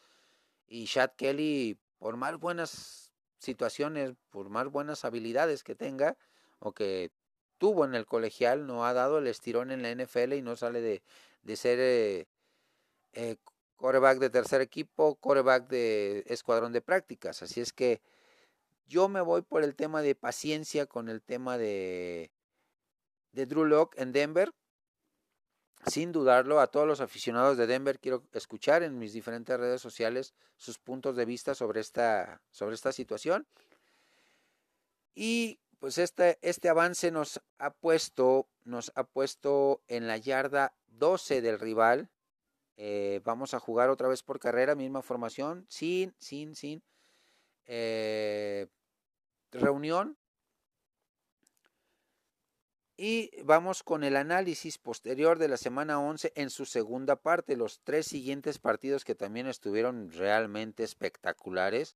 Y 0.68 0.88
Chad 0.88 1.12
Kelly, 1.16 1.80
por 1.98 2.18
más 2.18 2.38
buenas 2.38 3.12
situaciones, 3.44 4.14
por 4.30 4.50
más 4.50 4.68
buenas 4.70 5.06
habilidades 5.06 5.64
que 5.64 5.76
tenga, 5.76 6.18
o 6.60 6.74
que 6.74 7.12
tuvo 7.58 7.86
en 7.86 7.96
el 7.96 8.06
colegial, 8.06 8.68
no 8.68 8.86
ha 8.86 8.94
dado 8.94 9.20
el 9.20 9.28
estirón 9.28 9.72
en 9.72 9.84
la 9.84 9.92
NFL 9.92 10.34
y 10.34 10.42
no 10.42 10.56
sale 10.56 10.82
de, 10.82 11.04
de 11.44 11.56
ser 11.56 11.80
eh, 11.80 12.28
eh, 13.14 13.38
coreback 13.76 14.20
de 14.20 14.30
tercer 14.30 14.62
equipo, 14.62 15.16
coreback 15.16 15.68
de 15.68 16.24
escuadrón 16.28 16.74
de 16.74 16.82
prácticas. 16.82 17.44
Así 17.44 17.62
es 17.62 17.74
que 17.74 18.02
yo 18.88 19.10
me 19.10 19.22
voy 19.22 19.42
por 19.42 19.64
el 19.64 19.76
tema 19.76 20.02
de 20.02 20.16
paciencia 20.16 20.86
con 20.86 21.10
el 21.10 21.22
tema 21.22 21.58
de, 21.58 22.32
de 23.32 23.46
Drew 23.46 23.66
Locke 23.66 24.00
en 24.00 24.12
Denver. 24.12 24.54
Sin 25.88 26.12
dudarlo, 26.12 26.60
a 26.60 26.68
todos 26.68 26.88
los 26.88 27.02
aficionados 27.02 27.58
de 27.58 27.68
Denver 27.68 28.00
quiero 28.00 28.24
escuchar 28.34 28.84
en 28.84 28.98
mis 28.98 29.12
diferentes 29.12 29.60
redes 29.60 29.82
sociales 29.82 30.34
sus 30.58 30.80
puntos 30.80 31.16
de 31.16 31.25
vista 31.25 31.56
sobre 31.56 31.82
esta, 31.82 32.42
sobre 32.52 32.75
esta 32.75 32.92
situación. 32.94 33.46
Y 35.13 35.60
pues 35.80 35.98
este, 35.98 36.40
este 36.42 36.70
avance 36.70 37.12
nos 37.12 37.42
ha 37.58 37.72
puesto, 37.72 38.48
nos 38.63 38.92
ha 38.96 39.04
puesto 39.04 39.82
en 39.88 40.08
la 40.08 40.18
yarda 40.18 40.74
12 40.88 41.42
del 41.42 41.60
rival. 41.60 42.10
Eh, 42.78 43.20
vamos 43.25 43.54
a 43.54 43.60
jugar 43.60 43.90
otra 43.90 44.08
vez 44.08 44.24
por 44.24 44.40
carrera, 44.40 44.75
misma 44.75 45.02
formación, 45.02 45.66
sin, 45.68 46.16
sin, 46.18 46.56
sin 46.56 46.82
eh, 47.66 48.68
reunión. 49.52 50.18
Y 52.96 53.32
vamos 53.44 53.82
con 53.82 54.04
el 54.04 54.16
análisis 54.16 54.78
posterior 54.78 55.40
de 55.40 55.48
la 55.48 55.58
semana 55.58 56.00
11 56.00 56.32
en 56.36 56.52
su 56.52 56.66
segunda 56.66 57.16
parte, 57.16 57.58
los 57.58 57.82
tres 57.84 58.06
siguientes 58.06 58.60
partidos 58.60 59.04
que 59.04 59.16
también 59.16 59.48
estuvieron 59.48 60.12
realmente 60.12 60.84
espectaculares. 60.84 61.96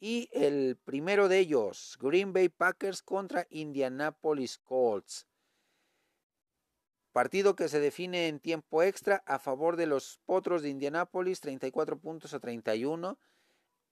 Y 0.00 0.28
el 0.32 0.76
primero 0.76 1.28
de 1.28 1.38
ellos, 1.38 1.96
Green 2.00 2.32
Bay 2.32 2.48
Packers 2.48 3.02
contra 3.02 3.46
Indianapolis 3.50 4.58
Colts. 4.58 5.28
Partido 7.12 7.54
que 7.54 7.68
se 7.68 7.80
define 7.80 8.26
en 8.28 8.40
tiempo 8.40 8.82
extra 8.82 9.22
a 9.24 9.38
favor 9.38 9.76
de 9.76 9.86
los 9.86 10.20
Potros 10.26 10.62
de 10.62 10.68
Indianápolis, 10.68 11.40
34 11.40 11.98
puntos 11.98 12.34
a 12.34 12.40
31. 12.40 13.18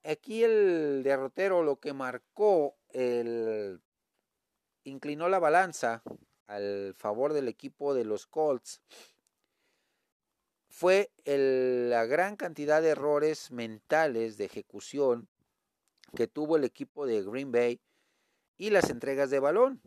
Aquí 0.05 0.45
el 0.45 1.03
derrotero 1.03 1.63
lo 1.63 1.81
que 1.81 1.93
marcó, 1.93 2.77
el, 2.91 3.81
inclinó 4.91 5.29
la 5.29 5.39
balanza 5.39 6.03
al 6.47 6.95
favor 6.97 7.33
del 7.33 7.49
equipo 7.49 7.95
de 7.95 8.05
los 8.05 8.27
Colts 8.27 8.81
fue 10.69 11.11
la 11.25 12.05
gran 12.05 12.37
cantidad 12.37 12.83
de 12.83 12.91
errores 12.91 13.51
mentales 13.51 14.37
de 14.37 14.45
ejecución 14.45 15.27
que 16.15 16.29
tuvo 16.29 16.57
el 16.57 16.65
equipo 16.65 17.07
de 17.07 17.23
Green 17.23 17.51
Bay 17.51 17.81
y 18.59 18.71
las 18.71 18.91
entregas 18.91 19.31
de 19.31 19.41
balón. 19.41 19.81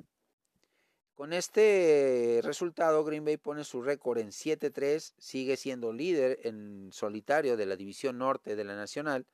Con 1.13 1.33
este 1.33 2.39
resultado, 2.43 3.03
Green 3.03 3.23
Bay 3.23 3.37
pone 3.37 3.63
su 3.63 3.81
récord 3.81 4.17
en 4.19 4.29
7-3, 4.29 5.13
sigue 5.17 5.57
siendo 5.57 5.93
líder 5.93 6.39
en 6.43 6.89
solitario 6.91 7.55
de 7.55 7.65
la 7.65 7.75
División 7.75 8.17
Norte 8.17 8.55
de 8.55 8.63
la 8.63 8.75
Nacional, 8.75 9.27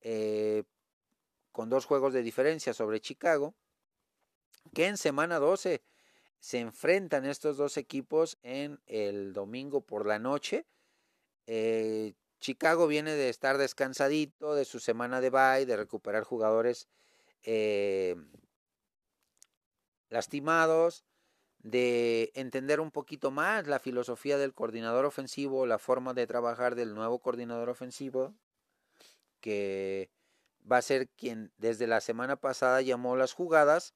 eh, 0.00 0.64
con 1.52 1.68
dos 1.68 1.84
juegos 1.84 2.12
de 2.12 2.22
diferencia 2.22 2.74
sobre 2.74 3.00
Chicago, 3.00 3.54
que 4.74 4.86
en 4.86 4.96
semana 4.96 5.38
12 5.38 5.82
se 6.40 6.58
enfrentan 6.60 7.24
estos 7.26 7.56
dos 7.56 7.76
equipos 7.76 8.38
en 8.42 8.80
el 8.86 9.32
domingo 9.32 9.80
por 9.80 10.06
la 10.06 10.18
noche. 10.18 10.66
Eh, 11.46 12.14
Chicago 12.40 12.86
viene 12.86 13.12
de 13.12 13.28
estar 13.28 13.58
descansadito 13.58 14.54
de 14.54 14.64
su 14.64 14.78
semana 14.78 15.20
de 15.20 15.30
bye, 15.30 15.66
de 15.66 15.76
recuperar 15.76 16.24
jugadores 16.24 16.88
eh, 17.42 18.16
lastimados, 20.08 21.04
de 21.58 22.30
entender 22.34 22.80
un 22.80 22.90
poquito 22.90 23.30
más 23.30 23.66
la 23.66 23.80
filosofía 23.80 24.38
del 24.38 24.54
coordinador 24.54 25.04
ofensivo, 25.04 25.66
la 25.66 25.78
forma 25.78 26.14
de 26.14 26.26
trabajar 26.26 26.74
del 26.74 26.94
nuevo 26.94 27.18
coordinador 27.18 27.70
ofensivo, 27.70 28.34
que 29.40 30.10
va 30.70 30.78
a 30.78 30.82
ser 30.82 31.08
quien 31.08 31.52
desde 31.56 31.86
la 31.86 32.00
semana 32.00 32.36
pasada 32.36 32.82
llamó 32.82 33.16
las 33.16 33.32
jugadas 33.32 33.94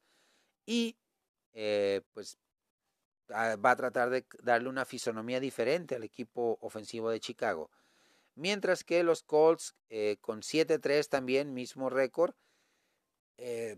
y 0.65 0.97
eh, 1.53 2.01
pues 2.13 2.37
va 3.29 3.71
a 3.71 3.75
tratar 3.75 4.09
de 4.09 4.25
darle 4.41 4.69
una 4.69 4.85
fisonomía 4.85 5.39
diferente 5.39 5.95
al 5.95 6.03
equipo 6.03 6.57
ofensivo 6.61 7.09
de 7.09 7.19
Chicago. 7.19 7.71
Mientras 8.35 8.83
que 8.83 9.03
los 9.03 9.23
Colts 9.23 9.75
eh, 9.89 10.17
con 10.21 10.41
7-3 10.41 11.07
también, 11.07 11.53
mismo 11.53 11.89
récord, 11.89 12.33
eh, 13.37 13.77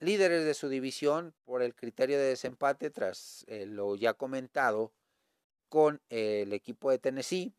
líderes 0.00 0.44
de 0.44 0.54
su 0.54 0.68
división 0.68 1.34
por 1.44 1.62
el 1.62 1.74
criterio 1.74 2.18
de 2.18 2.24
desempate 2.24 2.90
tras 2.90 3.46
lo 3.48 3.96
ya 3.96 4.14
comentado 4.14 4.92
con 5.68 6.00
el 6.08 6.52
equipo 6.52 6.90
de 6.90 6.98
Tennessee, 6.98 7.54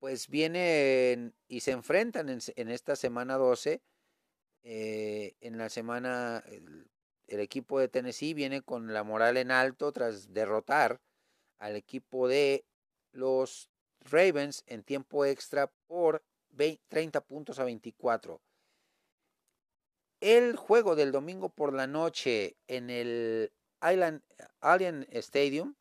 pues 0.00 0.28
vienen 0.28 1.34
y 1.46 1.60
se 1.60 1.72
enfrentan 1.72 2.28
en, 2.28 2.68
esta 2.70 2.96
semana 2.96 3.36
12. 3.36 3.82
Eh, 4.62 5.34
en 5.40 5.58
la 5.58 5.68
semana, 5.68 6.44
el, 6.46 7.40
equipo 7.40 7.78
de 7.78 7.88
Tennessee 7.88 8.34
viene 8.34 8.60
con 8.60 8.92
la 8.92 9.04
moral 9.04 9.36
en 9.36 9.50
alto 9.50 9.92
tras 9.92 10.32
derrotar 10.32 11.00
al 11.58 11.76
equipo 11.76 12.28
de 12.28 12.64
los 13.12 13.70
Ravens 14.00 14.64
en 14.66 14.82
tiempo 14.82 15.24
extra 15.24 15.70
por 15.86 16.24
20, 16.50 16.82
30 16.88 17.20
puntos 17.22 17.58
a 17.58 17.64
24. 17.64 18.40
El 20.20 20.56
juego 20.56 20.96
del 20.96 21.12
domingo 21.12 21.48
por 21.48 21.72
la 21.72 21.86
noche 21.86 22.56
en 22.66 22.90
el 22.90 23.52
Island, 23.82 24.22
Alien 24.60 25.06
Stadium 25.10 25.76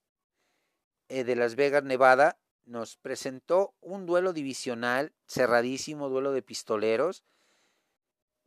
eh, 1.10 1.24
de 1.24 1.36
Las 1.36 1.56
Vegas, 1.56 1.84
Nevada, 1.84 2.40
nos 2.64 2.96
presentó 2.98 3.74
un 3.82 4.06
duelo 4.06 4.32
divisional, 4.32 5.12
cerradísimo 5.26 6.08
duelo 6.08 6.32
de 6.32 6.44
pistoleros, 6.44 7.24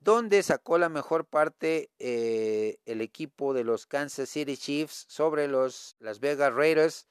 donde 0.03 0.43
sacó 0.43 0.79
la 0.79 0.89
mejor 0.89 1.27
parte 1.27 1.91
eh, 2.01 2.79
el 2.87 3.01
equipo 3.01 3.55
de 3.55 3.63
los 3.63 3.87
Kansas 3.87 4.29
City 4.29 4.57
Chiefs 4.57 5.05
sobre 5.09 5.47
los 5.47 5.95
Las 6.01 6.19
Vegas 6.19 6.53
Raiders 6.53 7.07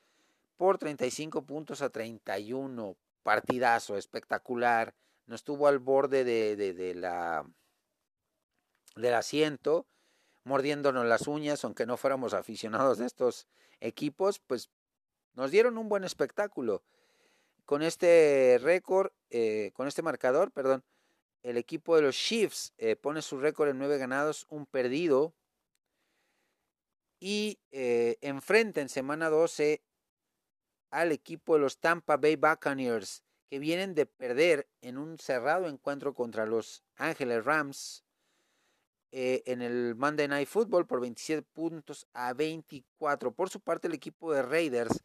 por 0.58 0.78
35 0.78 1.46
puntos 1.46 1.82
a 1.82 1.90
31. 1.90 2.98
Partidazo 3.24 3.96
espectacular. 3.96 4.94
No 5.26 5.36
estuvo 5.36 5.68
al 5.68 5.80
borde 5.80 6.26
de, 6.26 6.56
de, 6.56 6.96
la 6.96 7.46
del 8.96 9.14
asiento, 9.14 9.88
mordiéndonos 10.44 11.06
las 11.06 11.28
uñas, 11.28 11.64
aunque 11.64 11.86
no 11.86 11.96
fuéramos 11.96 12.34
aficionados 12.34 12.98
de 12.98 13.06
estos 13.06 13.48
equipos, 13.80 14.40
pues 14.40 14.70
nos 15.34 15.52
dieron 15.52 15.78
un 15.78 15.88
buen 15.88 16.04
espectáculo. 16.04 16.84
Con 17.64 17.84
este 17.84 18.60
récord, 18.62 19.12
eh, 19.30 19.72
con 19.74 19.88
este 19.88 20.02
marcador, 20.02 20.52
perdón, 20.52 20.84
el 21.44 21.58
equipo 21.58 21.96
de 21.96 22.04
los 22.04 22.16
Chiefs 22.16 22.74
eh, 22.78 22.96
pone 22.96 23.22
su 23.22 23.40
récord 23.40 23.70
en 23.70 23.80
nueve 23.80 23.98
ganados, 23.98 24.46
un 24.50 24.66
perdido. 24.66 25.34
Y 27.20 27.60
eh, 27.72 28.18
enfrenta 28.22 28.82
en 28.82 28.90
semana 28.90 29.30
12 29.30 29.84
al 30.90 31.12
equipo 31.12 31.54
de 31.54 31.62
los 31.62 31.80
Tampa 31.80 32.18
Bay 32.18 32.36
Buccaneers, 32.36 33.24
que 33.48 33.60
vienen 33.60 33.94
de 33.94 34.08
perder 34.08 34.68
en 34.82 34.98
un 34.98 35.20
cerrado 35.20 35.68
encuentro 35.68 36.14
contra 36.16 36.46
los 36.46 36.84
Ángeles 36.96 37.46
Rams 37.46 38.04
eh, 39.12 39.44
en 39.46 39.62
el 39.62 39.96
Monday 39.96 40.28
Night 40.28 40.48
Football 40.48 40.88
por 40.88 41.00
27 41.00 41.44
puntos 41.54 42.08
a 42.14 42.34
24. 42.34 43.34
Por 43.34 43.50
su 43.50 43.60
parte, 43.60 43.88
el 43.88 43.94
equipo 43.94 44.34
de 44.34 44.42
Raiders, 44.42 45.04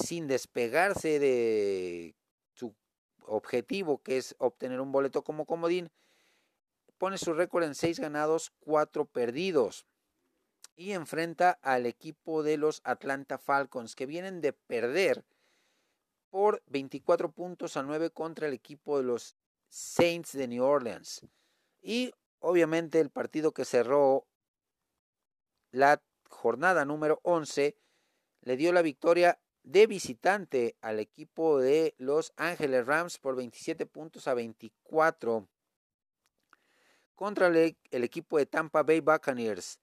sin 0.00 0.26
despegarse 0.26 1.18
de 1.20 2.16
objetivo, 3.30 4.02
que 4.02 4.18
es 4.18 4.34
obtener 4.38 4.80
un 4.80 4.92
boleto 4.92 5.22
como 5.22 5.46
comodín, 5.46 5.90
pone 6.98 7.18
su 7.18 7.32
récord 7.32 7.64
en 7.64 7.74
6 7.74 8.00
ganados, 8.00 8.52
4 8.60 9.06
perdidos. 9.06 9.86
Y 10.76 10.92
enfrenta 10.92 11.58
al 11.62 11.86
equipo 11.86 12.42
de 12.42 12.56
los 12.56 12.80
Atlanta 12.84 13.38
Falcons, 13.38 13.94
que 13.94 14.06
vienen 14.06 14.40
de 14.40 14.52
perder 14.52 15.24
por 16.30 16.62
24 16.66 17.32
puntos 17.32 17.76
a 17.76 17.82
9 17.82 18.10
contra 18.10 18.46
el 18.46 18.54
equipo 18.54 18.98
de 18.98 19.04
los 19.04 19.36
Saints 19.68 20.32
de 20.32 20.48
New 20.48 20.64
Orleans. 20.64 21.26
Y 21.82 22.12
Obviamente 22.40 23.00
el 23.00 23.10
partido 23.10 23.52
que 23.52 23.66
cerró 23.66 24.26
la 25.70 26.02
jornada 26.28 26.84
número 26.86 27.20
11 27.22 27.76
le 28.42 28.56
dio 28.56 28.72
la 28.72 28.80
victoria 28.80 29.38
de 29.62 29.86
visitante 29.86 30.76
al 30.80 31.00
equipo 31.00 31.58
de 31.58 31.94
Los 31.98 32.32
Ángeles 32.36 32.86
Rams 32.86 33.18
por 33.18 33.36
27 33.36 33.86
puntos 33.86 34.28
a 34.28 34.34
24 34.34 35.48
contra 37.14 37.48
el, 37.48 37.76
equipo 37.90 38.38
de 38.38 38.46
Tampa 38.46 38.82
Bay 38.82 39.00
Buccaneers, 39.00 39.78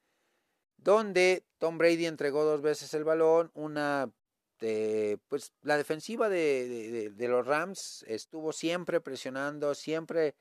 donde 0.77 1.43
Tom 1.59 1.77
Brady 1.77 2.07
entregó 2.07 2.43
dos 2.43 2.61
veces 2.61 2.93
el 2.93 3.03
balón, 3.03 3.51
una 3.53 4.11
pues 5.27 5.53
la 5.61 5.77
defensiva 5.77 6.29
de, 6.29 7.11
de 7.13 7.27
los 7.27 7.45
Rams 7.45 8.03
estuvo 8.07 8.51
siempre 8.51 8.99
presionando, 8.99 9.75
siempre 9.75 10.33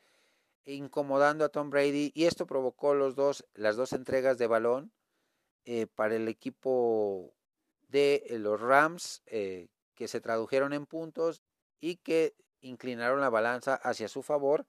incomodando 0.66 1.44
a 1.44 1.49
Tom 1.49 1.70
Brady 1.70 2.12
y 2.14 2.25
esto 2.25 2.46
provocó 2.46 2.94
los 2.94 3.14
dos, 3.14 3.46
las 3.55 3.77
dos 3.77 3.92
entregas 3.92 4.38
de 4.38 4.46
balón 4.46 4.92
eh, 5.64 5.87
para 5.87 6.16
el 6.16 6.29
equipo 6.29 7.35
de 7.88 8.25
eh, 8.27 8.38
los 8.38 8.61
Rams 8.61 9.22
eh, 9.27 9.68
que 9.94 10.09
se 10.09 10.20
tradujeron 10.20 10.72
en 10.72 10.87
puntos 10.87 11.42
y 11.81 11.96
que 11.96 12.35
inclinaron 12.61 13.20
la 13.20 13.31
balanza 13.31 13.75
hacia 13.75 14.09
su 14.09 14.22
favor. 14.22 14.66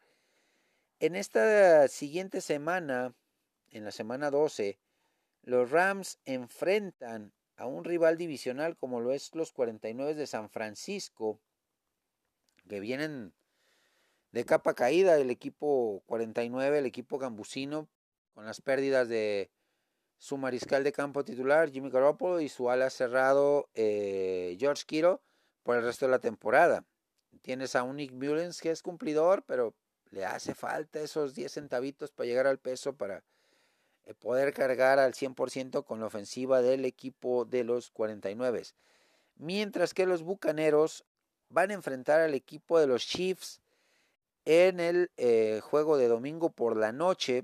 En 0.99 1.15
esta 1.15 1.87
siguiente 1.87 2.41
semana, 2.41 3.13
en 3.71 3.83
la 3.83 3.91
semana 3.91 4.31
12, 4.31 4.79
los 5.43 5.71
Rams 5.71 6.19
enfrentan 6.25 7.33
a 7.55 7.65
un 7.65 7.83
rival 7.83 8.17
divisional 8.17 8.77
como 8.77 8.99
lo 8.99 9.13
es 9.13 9.33
los 9.33 9.51
49 9.51 10.13
de 10.13 10.27
San 10.27 10.49
Francisco, 10.49 11.39
que 12.67 12.79
vienen 12.79 13.33
de 14.31 14.45
capa 14.45 14.73
caída 14.73 15.17
el 15.17 15.29
equipo 15.29 16.03
49, 16.05 16.79
el 16.79 16.85
equipo 16.85 17.17
gambusino, 17.17 17.89
con 18.33 18.45
las 18.45 18.61
pérdidas 18.61 19.07
de 19.09 19.49
su 20.17 20.37
mariscal 20.37 20.83
de 20.83 20.91
campo 20.91 21.23
titular, 21.23 21.71
Jimmy 21.71 21.89
Garoppolo, 21.89 22.41
y 22.41 22.49
su 22.49 22.69
ala 22.69 22.89
cerrado, 22.89 23.69
eh, 23.75 24.57
George 24.59 24.83
Kiro, 24.85 25.21
por 25.63 25.77
el 25.77 25.83
resto 25.83 26.05
de 26.05 26.11
la 26.11 26.19
temporada. 26.19 26.83
Tienes 27.41 27.75
a 27.75 27.83
un 27.83 27.97
Nick 27.97 28.13
Mullens 28.13 28.61
que 28.61 28.71
es 28.71 28.81
cumplidor, 28.81 29.43
pero 29.45 29.73
le 30.09 30.25
hace 30.25 30.55
falta 30.55 30.99
esos 30.99 31.35
10 31.35 31.51
centavitos 31.51 32.11
para 32.11 32.27
llegar 32.27 32.47
al 32.47 32.57
peso 32.57 32.95
para 32.95 33.23
eh, 34.05 34.13
poder 34.13 34.53
cargar 34.53 34.99
al 34.99 35.13
100% 35.13 35.83
con 35.83 35.99
la 35.99 36.07
ofensiva 36.07 36.61
del 36.61 36.85
equipo 36.85 37.45
de 37.45 37.63
los 37.63 37.91
49. 37.91 38.63
Mientras 39.35 39.93
que 39.93 40.05
los 40.05 40.23
Bucaneros 40.23 41.05
van 41.49 41.71
a 41.71 41.75
enfrentar 41.75 42.21
al 42.21 42.33
equipo 42.33 42.79
de 42.79 42.87
los 42.87 43.05
Chiefs, 43.05 43.61
en 44.45 44.79
el 44.79 45.11
eh, 45.17 45.59
juego 45.61 45.97
de 45.97 46.07
domingo 46.07 46.49
por 46.49 46.77
la 46.77 46.93
noche, 46.93 47.43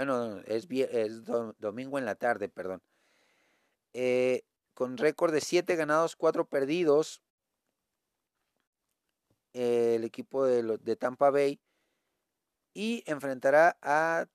ah, 0.00 0.04
no, 0.04 0.40
es, 0.46 0.66
es 0.70 1.24
domingo 1.58 1.98
en 1.98 2.04
la 2.04 2.14
tarde, 2.14 2.48
perdón, 2.48 2.82
eh, 3.92 4.42
con 4.74 4.96
récord 4.96 5.32
de 5.32 5.40
7 5.40 5.76
ganados, 5.76 6.16
4 6.16 6.48
perdidos, 6.48 7.22
el 9.52 10.04
equipo 10.04 10.44
de, 10.44 10.78
de 10.78 10.96
Tampa 10.96 11.30
Bay, 11.30 11.60
y 12.72 13.02
enfrentará 13.06 13.76
a 13.82 14.26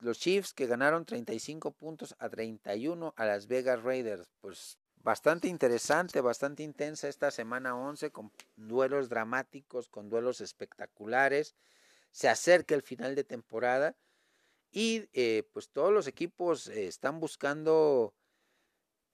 los 0.00 0.18
Chiefs 0.18 0.52
que 0.52 0.66
ganaron 0.66 1.04
35 1.04 1.72
puntos 1.72 2.14
a 2.18 2.28
31 2.28 3.14
a 3.16 3.24
Las 3.24 3.46
Vegas 3.46 3.82
Raiders. 3.82 4.30
Pues 4.40 4.78
bastante 4.96 5.48
interesante, 5.48 6.20
bastante 6.20 6.62
intensa 6.62 7.08
esta 7.08 7.30
semana 7.30 7.76
11 7.76 8.10
con 8.10 8.32
duelos 8.56 9.08
dramáticos, 9.08 9.88
con 9.88 10.08
duelos 10.08 10.40
espectaculares. 10.40 11.54
Se 12.10 12.28
acerca 12.28 12.74
el 12.74 12.82
final 12.82 13.14
de 13.14 13.24
temporada 13.24 13.96
Y 14.78 15.08
eh, 15.14 15.48
pues 15.54 15.70
todos 15.70 15.90
los 15.90 16.06
equipos 16.06 16.68
eh, 16.68 16.86
están 16.86 17.18
buscando 17.18 18.12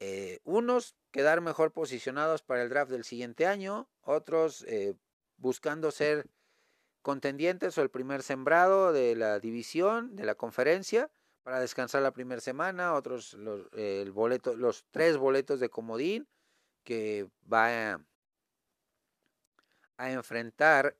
eh, 0.01 0.41
unos 0.43 0.97
quedar 1.13 1.41
mejor 1.41 1.71
posicionados 1.73 2.43
para 2.43 2.65
el 2.65 2.69
draft 2.69 2.91
del 2.91 3.05
siguiente 3.05 3.47
año, 3.47 3.89
otros 4.01 4.67
buscando 5.37 5.93
ser 5.93 6.29
contendientes 7.01 7.79
o 7.79 7.83
el 7.83 7.91
primer 7.91 8.25
sembrado 8.25 8.93
de 8.93 9.15
la 9.15 9.39
división, 9.39 10.17
de 10.17 10.25
la 10.25 10.35
conferencia, 10.35 11.13
para 11.45 11.61
descansar 11.61 12.03
la 12.03 12.13
primera 12.13 12.41
semana, 12.41 12.95
otros 12.95 13.35
los, 13.35 13.73
el 13.75 14.11
boleto, 14.11 14.57
los 14.57 14.85
tres 14.91 15.17
boletos 15.17 15.61
de 15.61 15.69
comodín 15.69 16.27
que 16.83 17.29
va 17.53 18.01
a 19.97 20.11
enfrentar 20.11 20.97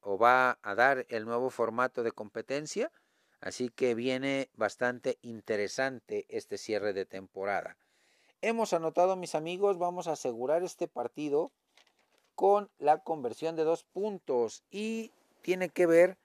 o 0.00 0.16
va 0.16 0.58
a 0.62 0.74
dar 0.74 1.04
el 1.10 1.26
nuevo 1.26 1.50
formato 1.50 2.02
de 2.02 2.12
competencia 2.12 2.90
Así 3.40 3.68
que 3.68 3.94
viene 3.94 4.50
bastante 4.54 5.18
interesante 5.22 6.26
este 6.28 6.58
cierre 6.58 6.92
de 6.92 7.06
temporada. 7.06 7.76
Hemos 8.40 8.72
anotado, 8.72 9.16
mis 9.16 9.34
amigos, 9.34 9.78
vamos 9.78 10.06
a 10.08 10.12
asegurar 10.12 10.62
este 10.62 10.88
partido 10.88 11.52
con 12.34 12.70
la 12.78 12.98
conversión 12.98 13.56
de 13.56 13.64
dos 13.64 13.84
puntos 13.84 14.62
y 14.70 15.12
tiene 15.42 15.68
que 15.70 15.86
ver 15.86 16.18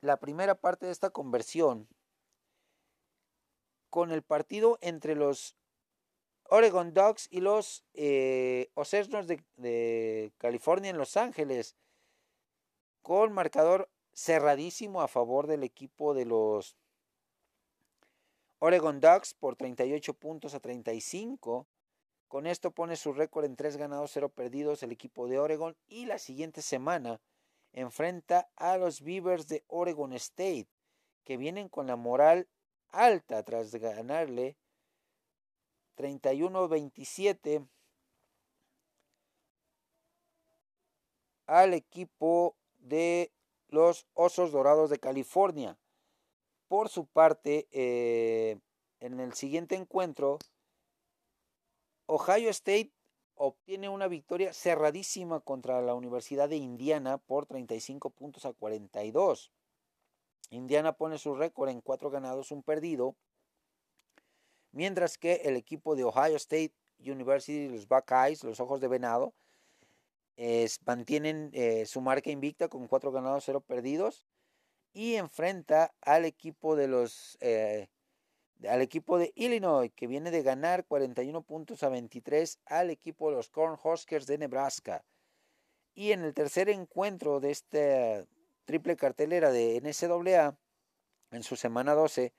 la 0.00 0.16
primera 0.16 0.54
parte 0.54 0.86
de 0.86 0.92
esta 0.92 1.10
conversión 1.10 1.88
con 3.90 4.10
el 4.10 4.22
partido 4.22 4.78
entre 4.80 5.14
los 5.14 5.56
Oregon 6.48 6.94
Ducks 6.94 7.28
y 7.30 7.40
los 7.40 7.84
eh, 7.94 8.70
de, 8.74 9.42
de 9.56 10.32
California 10.38 10.90
en 10.90 10.98
Los 10.98 11.16
Ángeles 11.16 11.76
con 13.02 13.32
marcador 13.32 13.88
cerradísimo 14.16 15.02
a 15.02 15.08
favor 15.08 15.46
del 15.46 15.62
equipo 15.62 16.14
de 16.14 16.24
los 16.24 16.74
Oregon 18.58 18.98
Ducks 18.98 19.34
por 19.34 19.56
38 19.56 20.14
puntos 20.14 20.54
a 20.54 20.60
35. 20.60 21.68
Con 22.26 22.46
esto 22.46 22.70
pone 22.70 22.96
su 22.96 23.12
récord 23.12 23.44
en 23.44 23.56
3 23.56 23.76
ganados, 23.76 24.12
0 24.12 24.30
perdidos 24.30 24.82
el 24.82 24.90
equipo 24.90 25.28
de 25.28 25.38
Oregon 25.38 25.76
y 25.86 26.06
la 26.06 26.18
siguiente 26.18 26.62
semana 26.62 27.20
enfrenta 27.72 28.48
a 28.56 28.78
los 28.78 29.02
Beavers 29.02 29.48
de 29.48 29.64
Oregon 29.68 30.14
State 30.14 30.68
que 31.24 31.36
vienen 31.36 31.68
con 31.68 31.86
la 31.86 31.96
moral 31.96 32.48
alta 32.88 33.42
tras 33.42 33.74
ganarle 33.74 34.56
31-27 35.98 37.68
al 41.46 41.74
equipo 41.74 42.56
de 42.78 43.30
los 43.76 44.06
Osos 44.14 44.52
Dorados 44.52 44.88
de 44.88 44.98
California. 44.98 45.78
Por 46.66 46.88
su 46.88 47.06
parte, 47.06 47.68
eh, 47.72 48.58
en 49.00 49.20
el 49.20 49.34
siguiente 49.34 49.74
encuentro, 49.74 50.38
Ohio 52.06 52.48
State 52.48 52.92
obtiene 53.34 53.90
una 53.90 54.08
victoria 54.08 54.54
cerradísima 54.54 55.40
contra 55.40 55.82
la 55.82 55.94
Universidad 55.94 56.48
de 56.48 56.56
Indiana 56.56 57.18
por 57.18 57.44
35 57.44 58.08
puntos 58.10 58.46
a 58.46 58.54
42. 58.54 59.52
Indiana 60.48 60.94
pone 60.94 61.18
su 61.18 61.34
récord 61.34 61.68
en 61.68 61.82
cuatro 61.82 62.08
ganados, 62.08 62.52
un 62.52 62.62
perdido, 62.62 63.14
mientras 64.72 65.18
que 65.18 65.42
el 65.44 65.54
equipo 65.54 65.96
de 65.96 66.04
Ohio 66.04 66.36
State 66.36 66.72
University, 66.98 67.68
los 67.68 67.86
Buckeyes, 67.86 68.42
los 68.42 68.58
Ojos 68.58 68.80
de 68.80 68.88
Venado, 68.88 69.34
mantienen 70.84 71.50
eh, 71.52 71.86
su 71.86 72.00
marca 72.00 72.30
invicta 72.30 72.68
con 72.68 72.88
cuatro 72.88 73.12
ganados, 73.12 73.44
cero 73.44 73.60
perdidos 73.60 74.26
y 74.92 75.14
enfrenta 75.14 75.94
al 76.00 76.24
equipo 76.24 76.76
de 76.76 76.88
los 76.88 77.36
eh, 77.40 77.88
al 78.68 78.80
equipo 78.80 79.18
de 79.18 79.32
Illinois 79.34 79.92
que 79.94 80.06
viene 80.06 80.30
de 80.30 80.42
ganar 80.42 80.86
41 80.86 81.42
puntos 81.42 81.82
a 81.82 81.88
23 81.90 82.58
al 82.66 82.90
equipo 82.90 83.30
de 83.30 83.36
los 83.36 83.50
Cornhuskers 83.50 84.26
de 84.26 84.38
Nebraska. 84.38 85.04
Y 85.94 86.12
en 86.12 86.22
el 86.22 86.34
tercer 86.34 86.68
encuentro 86.68 87.40
de 87.40 87.50
esta 87.50 88.26
triple 88.64 88.96
cartelera 88.96 89.50
de 89.50 89.80
NCAA 89.80 90.58
en 91.30 91.42
su 91.42 91.56
semana 91.56 91.94
12, 91.94 92.32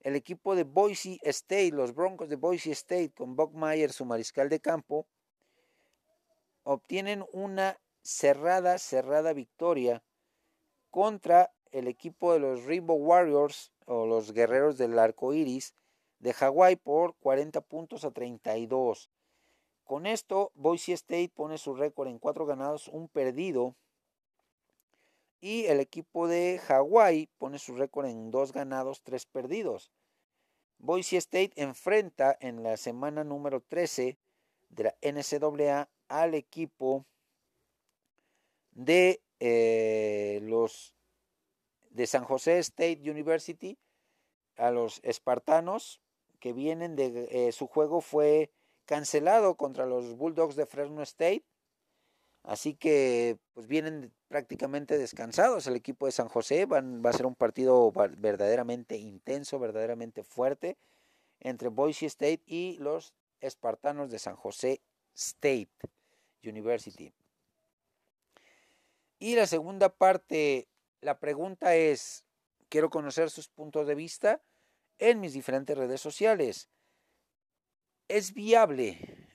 el 0.00 0.16
equipo 0.16 0.54
de 0.54 0.64
Boise 0.64 1.18
State, 1.22 1.70
los 1.72 1.94
Broncos 1.94 2.28
de 2.28 2.36
Boise 2.36 2.72
State 2.72 3.12
con 3.14 3.36
Buck 3.36 3.54
Meyer, 3.54 3.92
su 3.92 4.04
mariscal 4.04 4.48
de 4.48 4.60
campo, 4.60 5.06
obtienen 6.64 7.24
una 7.32 7.78
cerrada, 8.02 8.78
cerrada 8.78 9.32
victoria 9.32 10.02
contra 10.90 11.52
el 11.70 11.88
equipo 11.88 12.32
de 12.32 12.40
los 12.40 12.64
Rainbow 12.64 12.96
Warriors 12.96 13.72
o 13.86 14.06
los 14.06 14.32
guerreros 14.32 14.78
del 14.78 14.98
arco 14.98 15.32
iris 15.32 15.74
de 16.18 16.32
Hawái 16.34 16.76
por 16.76 17.14
40 17.16 17.60
puntos 17.62 18.04
a 18.04 18.10
32. 18.10 19.10
Con 19.84 20.06
esto, 20.06 20.52
Boise 20.54 20.92
State 20.92 21.32
pone 21.34 21.58
su 21.58 21.74
récord 21.74 22.08
en 22.08 22.18
cuatro 22.18 22.46
ganados, 22.46 22.88
un 22.88 23.08
perdido. 23.08 23.74
Y 25.40 25.64
el 25.64 25.80
equipo 25.80 26.28
de 26.28 26.60
Hawái 26.64 27.28
pone 27.38 27.58
su 27.58 27.74
récord 27.74 28.06
en 28.06 28.30
dos 28.30 28.52
ganados, 28.52 29.02
tres 29.02 29.26
perdidos. 29.26 29.90
Boise 30.78 31.16
State 31.16 31.52
enfrenta 31.56 32.36
en 32.40 32.62
la 32.62 32.76
semana 32.76 33.24
número 33.24 33.60
13 33.60 34.16
de 34.68 34.84
la 34.84 34.94
NCAA 35.02 35.88
al 36.12 36.34
equipo 36.34 37.06
de 38.72 39.22
eh, 39.40 40.40
los 40.42 40.94
de 41.90 42.06
San 42.06 42.24
José 42.24 42.58
State 42.58 43.10
University, 43.10 43.78
a 44.56 44.70
los 44.70 45.00
espartanos 45.02 46.00
que 46.38 46.52
vienen 46.52 46.96
de 46.96 47.28
eh, 47.30 47.52
su 47.52 47.66
juego 47.66 48.00
fue 48.00 48.50
cancelado 48.84 49.54
contra 49.54 49.86
los 49.86 50.16
Bulldogs 50.16 50.56
de 50.56 50.66
Fresno 50.66 51.02
State. 51.02 51.44
Así 52.42 52.74
que 52.74 53.38
pues 53.54 53.66
vienen 53.66 54.12
prácticamente 54.28 54.98
descansados 54.98 55.66
el 55.66 55.76
equipo 55.76 56.06
de 56.06 56.12
San 56.12 56.28
José. 56.28 56.66
Va 56.66 56.80
a 56.80 57.12
ser 57.12 57.26
un 57.26 57.36
partido 57.36 57.90
verdaderamente 58.18 58.96
intenso, 58.96 59.58
verdaderamente 59.58 60.24
fuerte 60.24 60.76
entre 61.40 61.68
Boise 61.68 62.06
State 62.06 62.42
y 62.46 62.76
los 62.78 63.14
espartanos 63.40 64.10
de 64.10 64.18
San 64.18 64.36
José 64.36 64.80
State. 65.14 65.70
University. 66.44 67.12
Y 69.18 69.36
la 69.36 69.46
segunda 69.46 69.88
parte, 69.88 70.68
la 71.00 71.18
pregunta 71.18 71.76
es, 71.76 72.24
quiero 72.68 72.90
conocer 72.90 73.30
sus 73.30 73.48
puntos 73.48 73.86
de 73.86 73.94
vista 73.94 74.42
en 74.98 75.20
mis 75.20 75.32
diferentes 75.32 75.76
redes 75.76 76.00
sociales. 76.00 76.68
¿Es 78.08 78.34
viable 78.34 79.28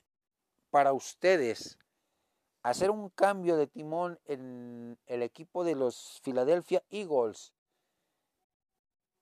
para 0.70 0.92
ustedes 0.92 1.78
hacer 2.62 2.90
un 2.90 3.08
cambio 3.10 3.56
de 3.56 3.66
timón 3.66 4.18
en 4.26 4.98
el 5.06 5.22
equipo 5.22 5.64
de 5.64 5.74
los 5.74 6.20
Philadelphia 6.22 6.82
Eagles? 6.90 7.54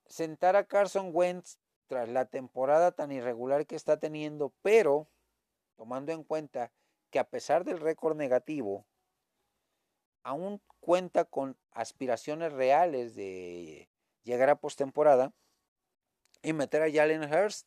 Sentar 0.07 0.57
a 0.57 0.65
Carson 0.65 1.11
Wentz 1.13 1.59
tras 1.87 2.09
la 2.09 2.25
temporada 2.25 2.93
tan 2.93 3.13
irregular 3.13 3.67
que 3.67 3.77
está 3.77 3.99
teniendo, 3.99 4.53
pero 4.63 5.09
tomando 5.77 6.13
en 6.13 6.25
cuenta 6.25 6.73
que 7.11 7.19
a 7.19 7.29
pesar 7.29 7.65
del 7.65 7.81
récord 7.81 8.17
negativo, 8.17 8.87
aún 10.23 10.61
cuenta 10.81 11.25
con 11.25 11.57
aspiraciones 11.71 12.53
reales 12.53 13.15
de 13.15 13.89
llegar 14.25 14.51
a 14.51 14.57
postemporada 14.57 15.33
y 16.43 16.53
meter 16.53 16.83
a 16.83 16.91
Jalen 16.91 17.33
Hurst? 17.33 17.67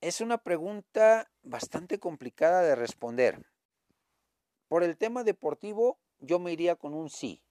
Es 0.00 0.20
una 0.20 0.38
pregunta 0.38 1.30
bastante 1.42 1.98
complicada 1.98 2.62
de 2.62 2.74
responder. 2.74 3.46
Por 4.68 4.82
el 4.82 4.96
tema 4.96 5.24
deportivo, 5.24 5.98
yo 6.18 6.38
me 6.38 6.52
iría 6.52 6.76
con 6.76 6.94
un 6.94 7.10
sí. 7.10 7.42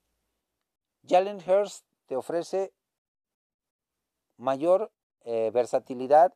Jalen 1.07 1.37
Hurst 1.37 1.85
te 2.05 2.15
ofrece 2.15 2.73
mayor 4.37 4.91
eh, 5.21 5.51
versatilidad 5.53 6.33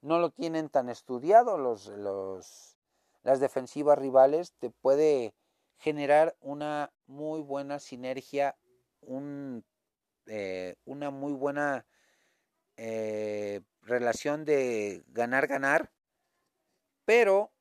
no 0.00 0.18
lo 0.18 0.30
tienen 0.30 0.68
tan 0.68 0.88
estudiado 0.88 1.58
los, 1.58 1.86
los, 1.88 2.76
las 3.22 3.40
defensivas 3.40 3.98
rivales, 3.98 4.52
te 4.58 4.70
puede 4.70 5.34
generar 5.78 6.36
una 6.40 6.92
muy 7.06 7.40
buena 7.40 7.78
sinergia, 7.78 8.56
un, 9.00 9.64
eh, 10.26 10.76
una 10.84 11.10
muy 11.10 11.32
buena 11.32 11.86
eh, 12.76 13.60
relación 13.82 14.44
de 14.44 15.04
ganar-ganar, 15.08 15.90
pero 17.04 17.52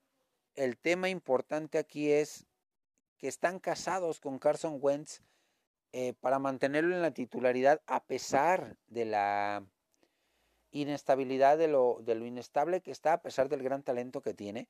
el 0.56 0.78
tema 0.78 1.10
importante 1.10 1.78
aquí 1.78 2.12
es 2.12 2.48
que 3.17 3.28
están 3.28 3.60
casados 3.60 4.19
con 4.19 4.39
Carson 4.39 4.80
Wentz 4.82 5.21
eh, 5.93 6.13
para 6.19 6.39
mantenerlo 6.39 6.95
en 6.95 7.02
la 7.02 7.12
titularidad 7.12 7.82
a 7.86 8.04
pesar 8.04 8.78
de 8.88 9.06
la 9.06 9.65
inestabilidad 10.76 11.58
de 11.58 11.68
lo, 11.68 12.02
inestable 12.08 12.82
que 12.82 12.92
está 12.92 13.14
a 13.14 13.22
pesar 13.22 13.48
del 13.48 13.64
gran 13.64 13.82
talento 13.82 14.22
que 14.22 14.34
tiene 14.34 14.68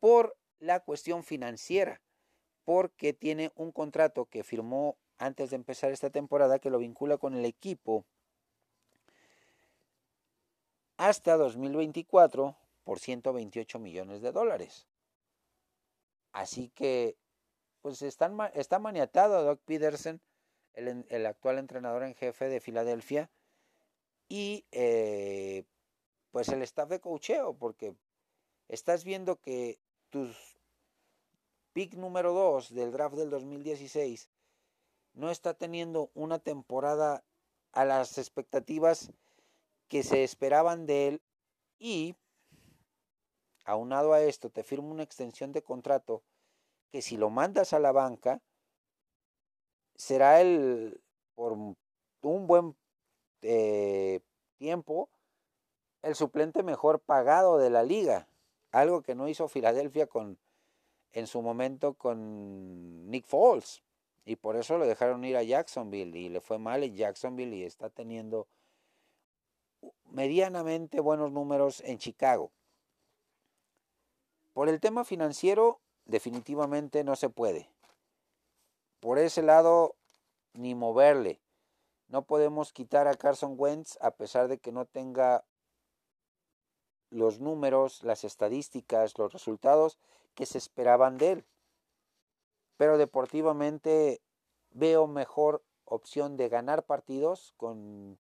por 0.00 0.36
la 0.58 0.80
cuestión 0.80 1.22
financiera, 1.22 2.00
porque 2.64 3.12
tiene 3.12 3.52
un 3.54 3.70
contrato 3.70 4.24
que 4.24 4.42
firmó 4.42 4.96
antes 5.18 5.50
de 5.50 5.56
empezar 5.56 5.92
esta 5.92 6.08
temporada 6.08 6.58
que 6.58 6.70
lo 6.70 6.78
vincula 6.78 7.18
con 7.18 7.34
el 7.34 7.44
equipo 7.44 8.06
hasta 10.96 11.36
2024 11.36 12.56
por 12.84 12.98
128 12.98 13.78
millones 13.78 14.22
de 14.22 14.32
dólares. 14.32 14.86
Así 16.32 16.70
que, 16.70 17.16
pues 17.82 18.00
están, 18.00 18.38
está 18.54 18.78
maniatado 18.78 19.44
Doc 19.44 19.60
Peterson, 19.64 20.20
el, 20.72 21.04
el, 21.08 21.26
actual 21.26 21.58
entrenador 21.58 22.02
en 22.02 22.14
jefe 22.14 22.48
de 22.48 22.60
Filadelfia, 22.60 23.30
y 24.34 24.66
eh, 24.72 25.62
pues 26.32 26.48
el 26.48 26.60
staff 26.62 26.88
de 26.88 27.00
cocheo, 27.00 27.56
porque 27.56 27.94
estás 28.66 29.04
viendo 29.04 29.40
que 29.40 29.78
tus 30.10 30.58
pick 31.72 31.94
número 31.94 32.32
2 32.32 32.74
del 32.74 32.90
draft 32.90 33.14
del 33.14 33.30
2016 33.30 34.28
no 35.12 35.30
está 35.30 35.54
teniendo 35.54 36.10
una 36.14 36.40
temporada 36.40 37.22
a 37.70 37.84
las 37.84 38.18
expectativas 38.18 39.12
que 39.86 40.02
se 40.02 40.24
esperaban 40.24 40.84
de 40.86 41.06
él 41.06 41.22
y 41.78 42.16
aunado 43.64 44.14
a 44.14 44.20
esto 44.20 44.50
te 44.50 44.64
firma 44.64 44.88
una 44.88 45.04
extensión 45.04 45.52
de 45.52 45.62
contrato 45.62 46.24
que 46.90 47.02
si 47.02 47.16
lo 47.16 47.30
mandas 47.30 47.72
a 47.72 47.78
la 47.78 47.92
banca 47.92 48.42
será 49.94 50.40
el 50.40 51.00
por 51.36 51.52
un 51.52 51.76
buen 52.48 52.74
eh, 53.44 54.20
tiempo 54.58 55.08
el 56.02 56.14
suplente 56.14 56.62
mejor 56.62 57.00
pagado 57.00 57.58
de 57.58 57.70
la 57.70 57.82
liga, 57.82 58.26
algo 58.72 59.02
que 59.02 59.14
no 59.14 59.28
hizo 59.28 59.48
Filadelfia 59.48 60.06
con 60.06 60.38
en 61.12 61.26
su 61.28 61.42
momento 61.42 61.94
con 61.94 63.08
Nick 63.08 63.26
Foles 63.26 63.82
y 64.24 64.36
por 64.36 64.56
eso 64.56 64.78
lo 64.78 64.86
dejaron 64.86 65.24
ir 65.24 65.36
a 65.36 65.42
Jacksonville 65.42 66.18
y 66.18 66.28
le 66.28 66.40
fue 66.40 66.58
mal 66.58 66.82
en 66.82 66.96
Jacksonville 66.96 67.56
y 67.56 67.62
está 67.62 67.88
teniendo 67.88 68.48
medianamente 70.10 71.00
buenos 71.00 71.30
números 71.30 71.80
en 71.84 71.98
Chicago. 71.98 72.50
Por 74.52 74.68
el 74.68 74.80
tema 74.80 75.04
financiero, 75.04 75.80
definitivamente 76.06 77.04
no 77.04 77.16
se 77.16 77.28
puede. 77.28 77.68
Por 79.00 79.18
ese 79.18 79.42
lado, 79.42 79.94
ni 80.54 80.74
moverle. 80.74 81.40
No 82.08 82.26
podemos 82.26 82.72
quitar 82.72 83.08
a 83.08 83.14
Carson 83.14 83.54
Wentz 83.56 83.96
a 84.00 84.12
pesar 84.12 84.48
de 84.48 84.58
que 84.58 84.72
no 84.72 84.84
tenga 84.84 85.44
los 87.10 87.40
números, 87.40 88.02
las 88.02 88.24
estadísticas, 88.24 89.18
los 89.18 89.32
resultados 89.32 89.98
que 90.34 90.46
se 90.46 90.58
esperaban 90.58 91.16
de 91.16 91.32
él. 91.32 91.44
Pero 92.76 92.98
deportivamente 92.98 94.20
veo 94.70 95.06
mejor 95.06 95.64
opción 95.84 96.36
de 96.36 96.48
ganar 96.48 96.84
partidos 96.84 97.54
con 97.56 98.18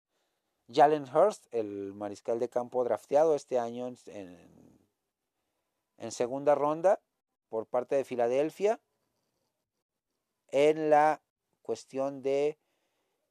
Jalen 0.72 1.04
Hurst, 1.04 1.46
el 1.52 1.94
mariscal 1.94 2.40
de 2.40 2.50
campo 2.50 2.84
drafteado 2.84 3.36
este 3.36 3.60
año 3.60 3.88
en, 3.88 3.98
segunda 6.12 6.56
ronda 6.56 7.02
por 7.50 7.66
parte 7.66 7.96
de 7.96 8.04
Filadelfia 8.04 8.80
en 10.50 10.90
la 10.90 11.22
cuestión 11.62 12.22
de 12.22 12.58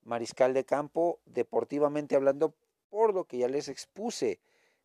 mariscal 0.04 0.54
de 0.54 0.64
campo, 0.64 1.20
deportivamente 1.24 2.16
hablando, 2.16 2.54
por 2.88 3.14
lo 3.14 3.24
que 3.24 3.38
ya 3.38 3.48
les 3.48 3.68
expuse, 3.68 4.40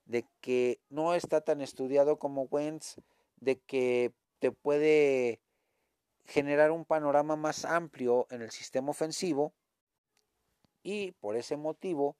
de 0.05 0.25
que 0.41 0.79
no 0.89 1.13
está 1.13 1.41
tan 1.41 1.61
estudiado 1.61 2.17
como 2.17 2.43
Wentz, 2.43 3.01
de 3.37 3.59
que 3.59 4.13
te 4.39 4.51
puede 4.51 5.41
generar 6.25 6.71
un 6.71 6.85
panorama 6.85 7.35
más 7.35 7.65
amplio 7.65 8.27
en 8.29 8.41
el 8.41 8.51
sistema 8.51 8.91
ofensivo 8.91 9.53
y 10.83 11.11
por 11.13 11.35
ese 11.35 11.57
motivo 11.57 12.15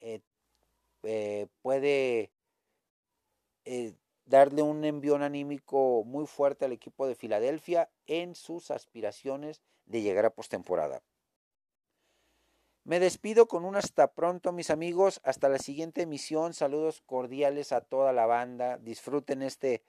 eh, 0.00 0.20
eh, 1.04 1.46
puede 1.62 2.30
eh, 3.64 3.94
darle 4.24 4.62
un 4.62 4.84
envión 4.84 5.22
anímico 5.22 6.04
muy 6.04 6.26
fuerte 6.26 6.64
al 6.64 6.72
equipo 6.72 7.06
de 7.06 7.14
Filadelfia 7.14 7.90
en 8.06 8.34
sus 8.34 8.70
aspiraciones 8.70 9.62
de 9.86 10.02
llegar 10.02 10.26
a 10.26 10.30
postemporada. 10.30 11.02
Me 12.88 13.00
despido 13.00 13.48
con 13.48 13.66
un 13.66 13.76
hasta 13.76 14.14
pronto, 14.14 14.50
mis 14.50 14.70
amigos. 14.70 15.20
Hasta 15.22 15.50
la 15.50 15.58
siguiente 15.58 16.00
emisión. 16.00 16.54
Saludos 16.54 17.02
cordiales 17.04 17.70
a 17.72 17.82
toda 17.82 18.14
la 18.14 18.24
banda. 18.24 18.78
Disfruten 18.78 19.42
este, 19.42 19.82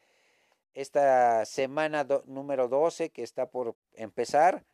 esta 0.73 1.45
semana 1.45 2.05
número 2.25 2.67
12 2.67 3.11
que 3.11 3.23
está 3.23 3.49
por 3.49 3.77
empezar. 3.93 4.65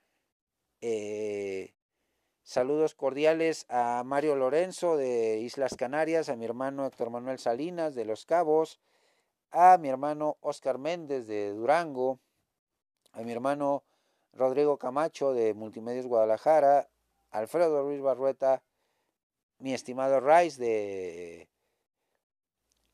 Eh, 0.82 1.76
saludos 2.42 2.96
cordiales 2.96 3.68
a 3.70 4.02
Mario 4.04 4.36
Lorenzo 4.36 4.98
de 4.98 5.42
Islas 5.42 5.76
Canarias, 5.78 6.28
a 6.28 6.36
mi 6.36 6.46
hermano 6.46 6.88
Héctor 6.88 7.12
Manuel 7.12 7.38
Salinas 7.38 7.94
de 7.94 8.06
Los 8.06 8.26
Cabos, 8.26 8.80
a 9.52 9.78
mi 9.78 9.88
hermano 9.88 10.38
Oscar 10.42 10.80
Méndez 10.80 11.28
de 11.28 11.52
Durango, 11.52 12.20
a 13.12 13.22
mi 13.22 13.32
hermano 13.32 13.84
Rodrigo 14.34 14.80
Camacho 14.80 15.32
de 15.32 15.54
Multimedios 15.54 16.08
Guadalajara, 16.08 16.90
Alfredo 17.36 17.84
Ruiz 17.84 18.02
Barrueta, 18.02 18.64
mi 19.60 19.74
estimado 19.74 20.22
Rice 20.22 20.62
de 20.62 21.50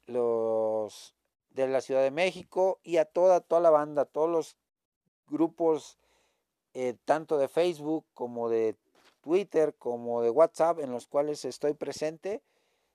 los 0.07 1.15
de 1.51 1.67
la 1.67 1.81
Ciudad 1.81 2.01
de 2.01 2.11
México 2.11 2.79
y 2.81 2.97
a 2.97 3.05
toda, 3.05 3.41
toda 3.41 3.61
la 3.61 3.69
banda, 3.69 4.05
todos 4.05 4.29
los 4.29 4.57
grupos, 5.27 5.99
eh, 6.73 6.95
tanto 7.05 7.37
de 7.37 7.49
Facebook 7.49 8.05
como 8.13 8.49
de 8.49 8.75
Twitter, 9.21 9.75
como 9.77 10.21
de 10.23 10.31
WhatsApp, 10.31 10.79
en 10.79 10.91
los 10.91 11.07
cuales 11.07 11.45
estoy 11.45 11.73
presente. 11.73 12.41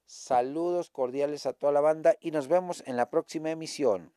Saludos 0.04 0.90
cordiales 0.90 1.46
a 1.46 1.52
toda 1.52 1.72
la 1.72 1.80
banda 1.80 2.16
y 2.20 2.32
nos 2.32 2.48
vemos 2.48 2.82
en 2.86 2.96
la 2.96 3.08
próxima 3.10 3.50
emisión. 3.50 4.12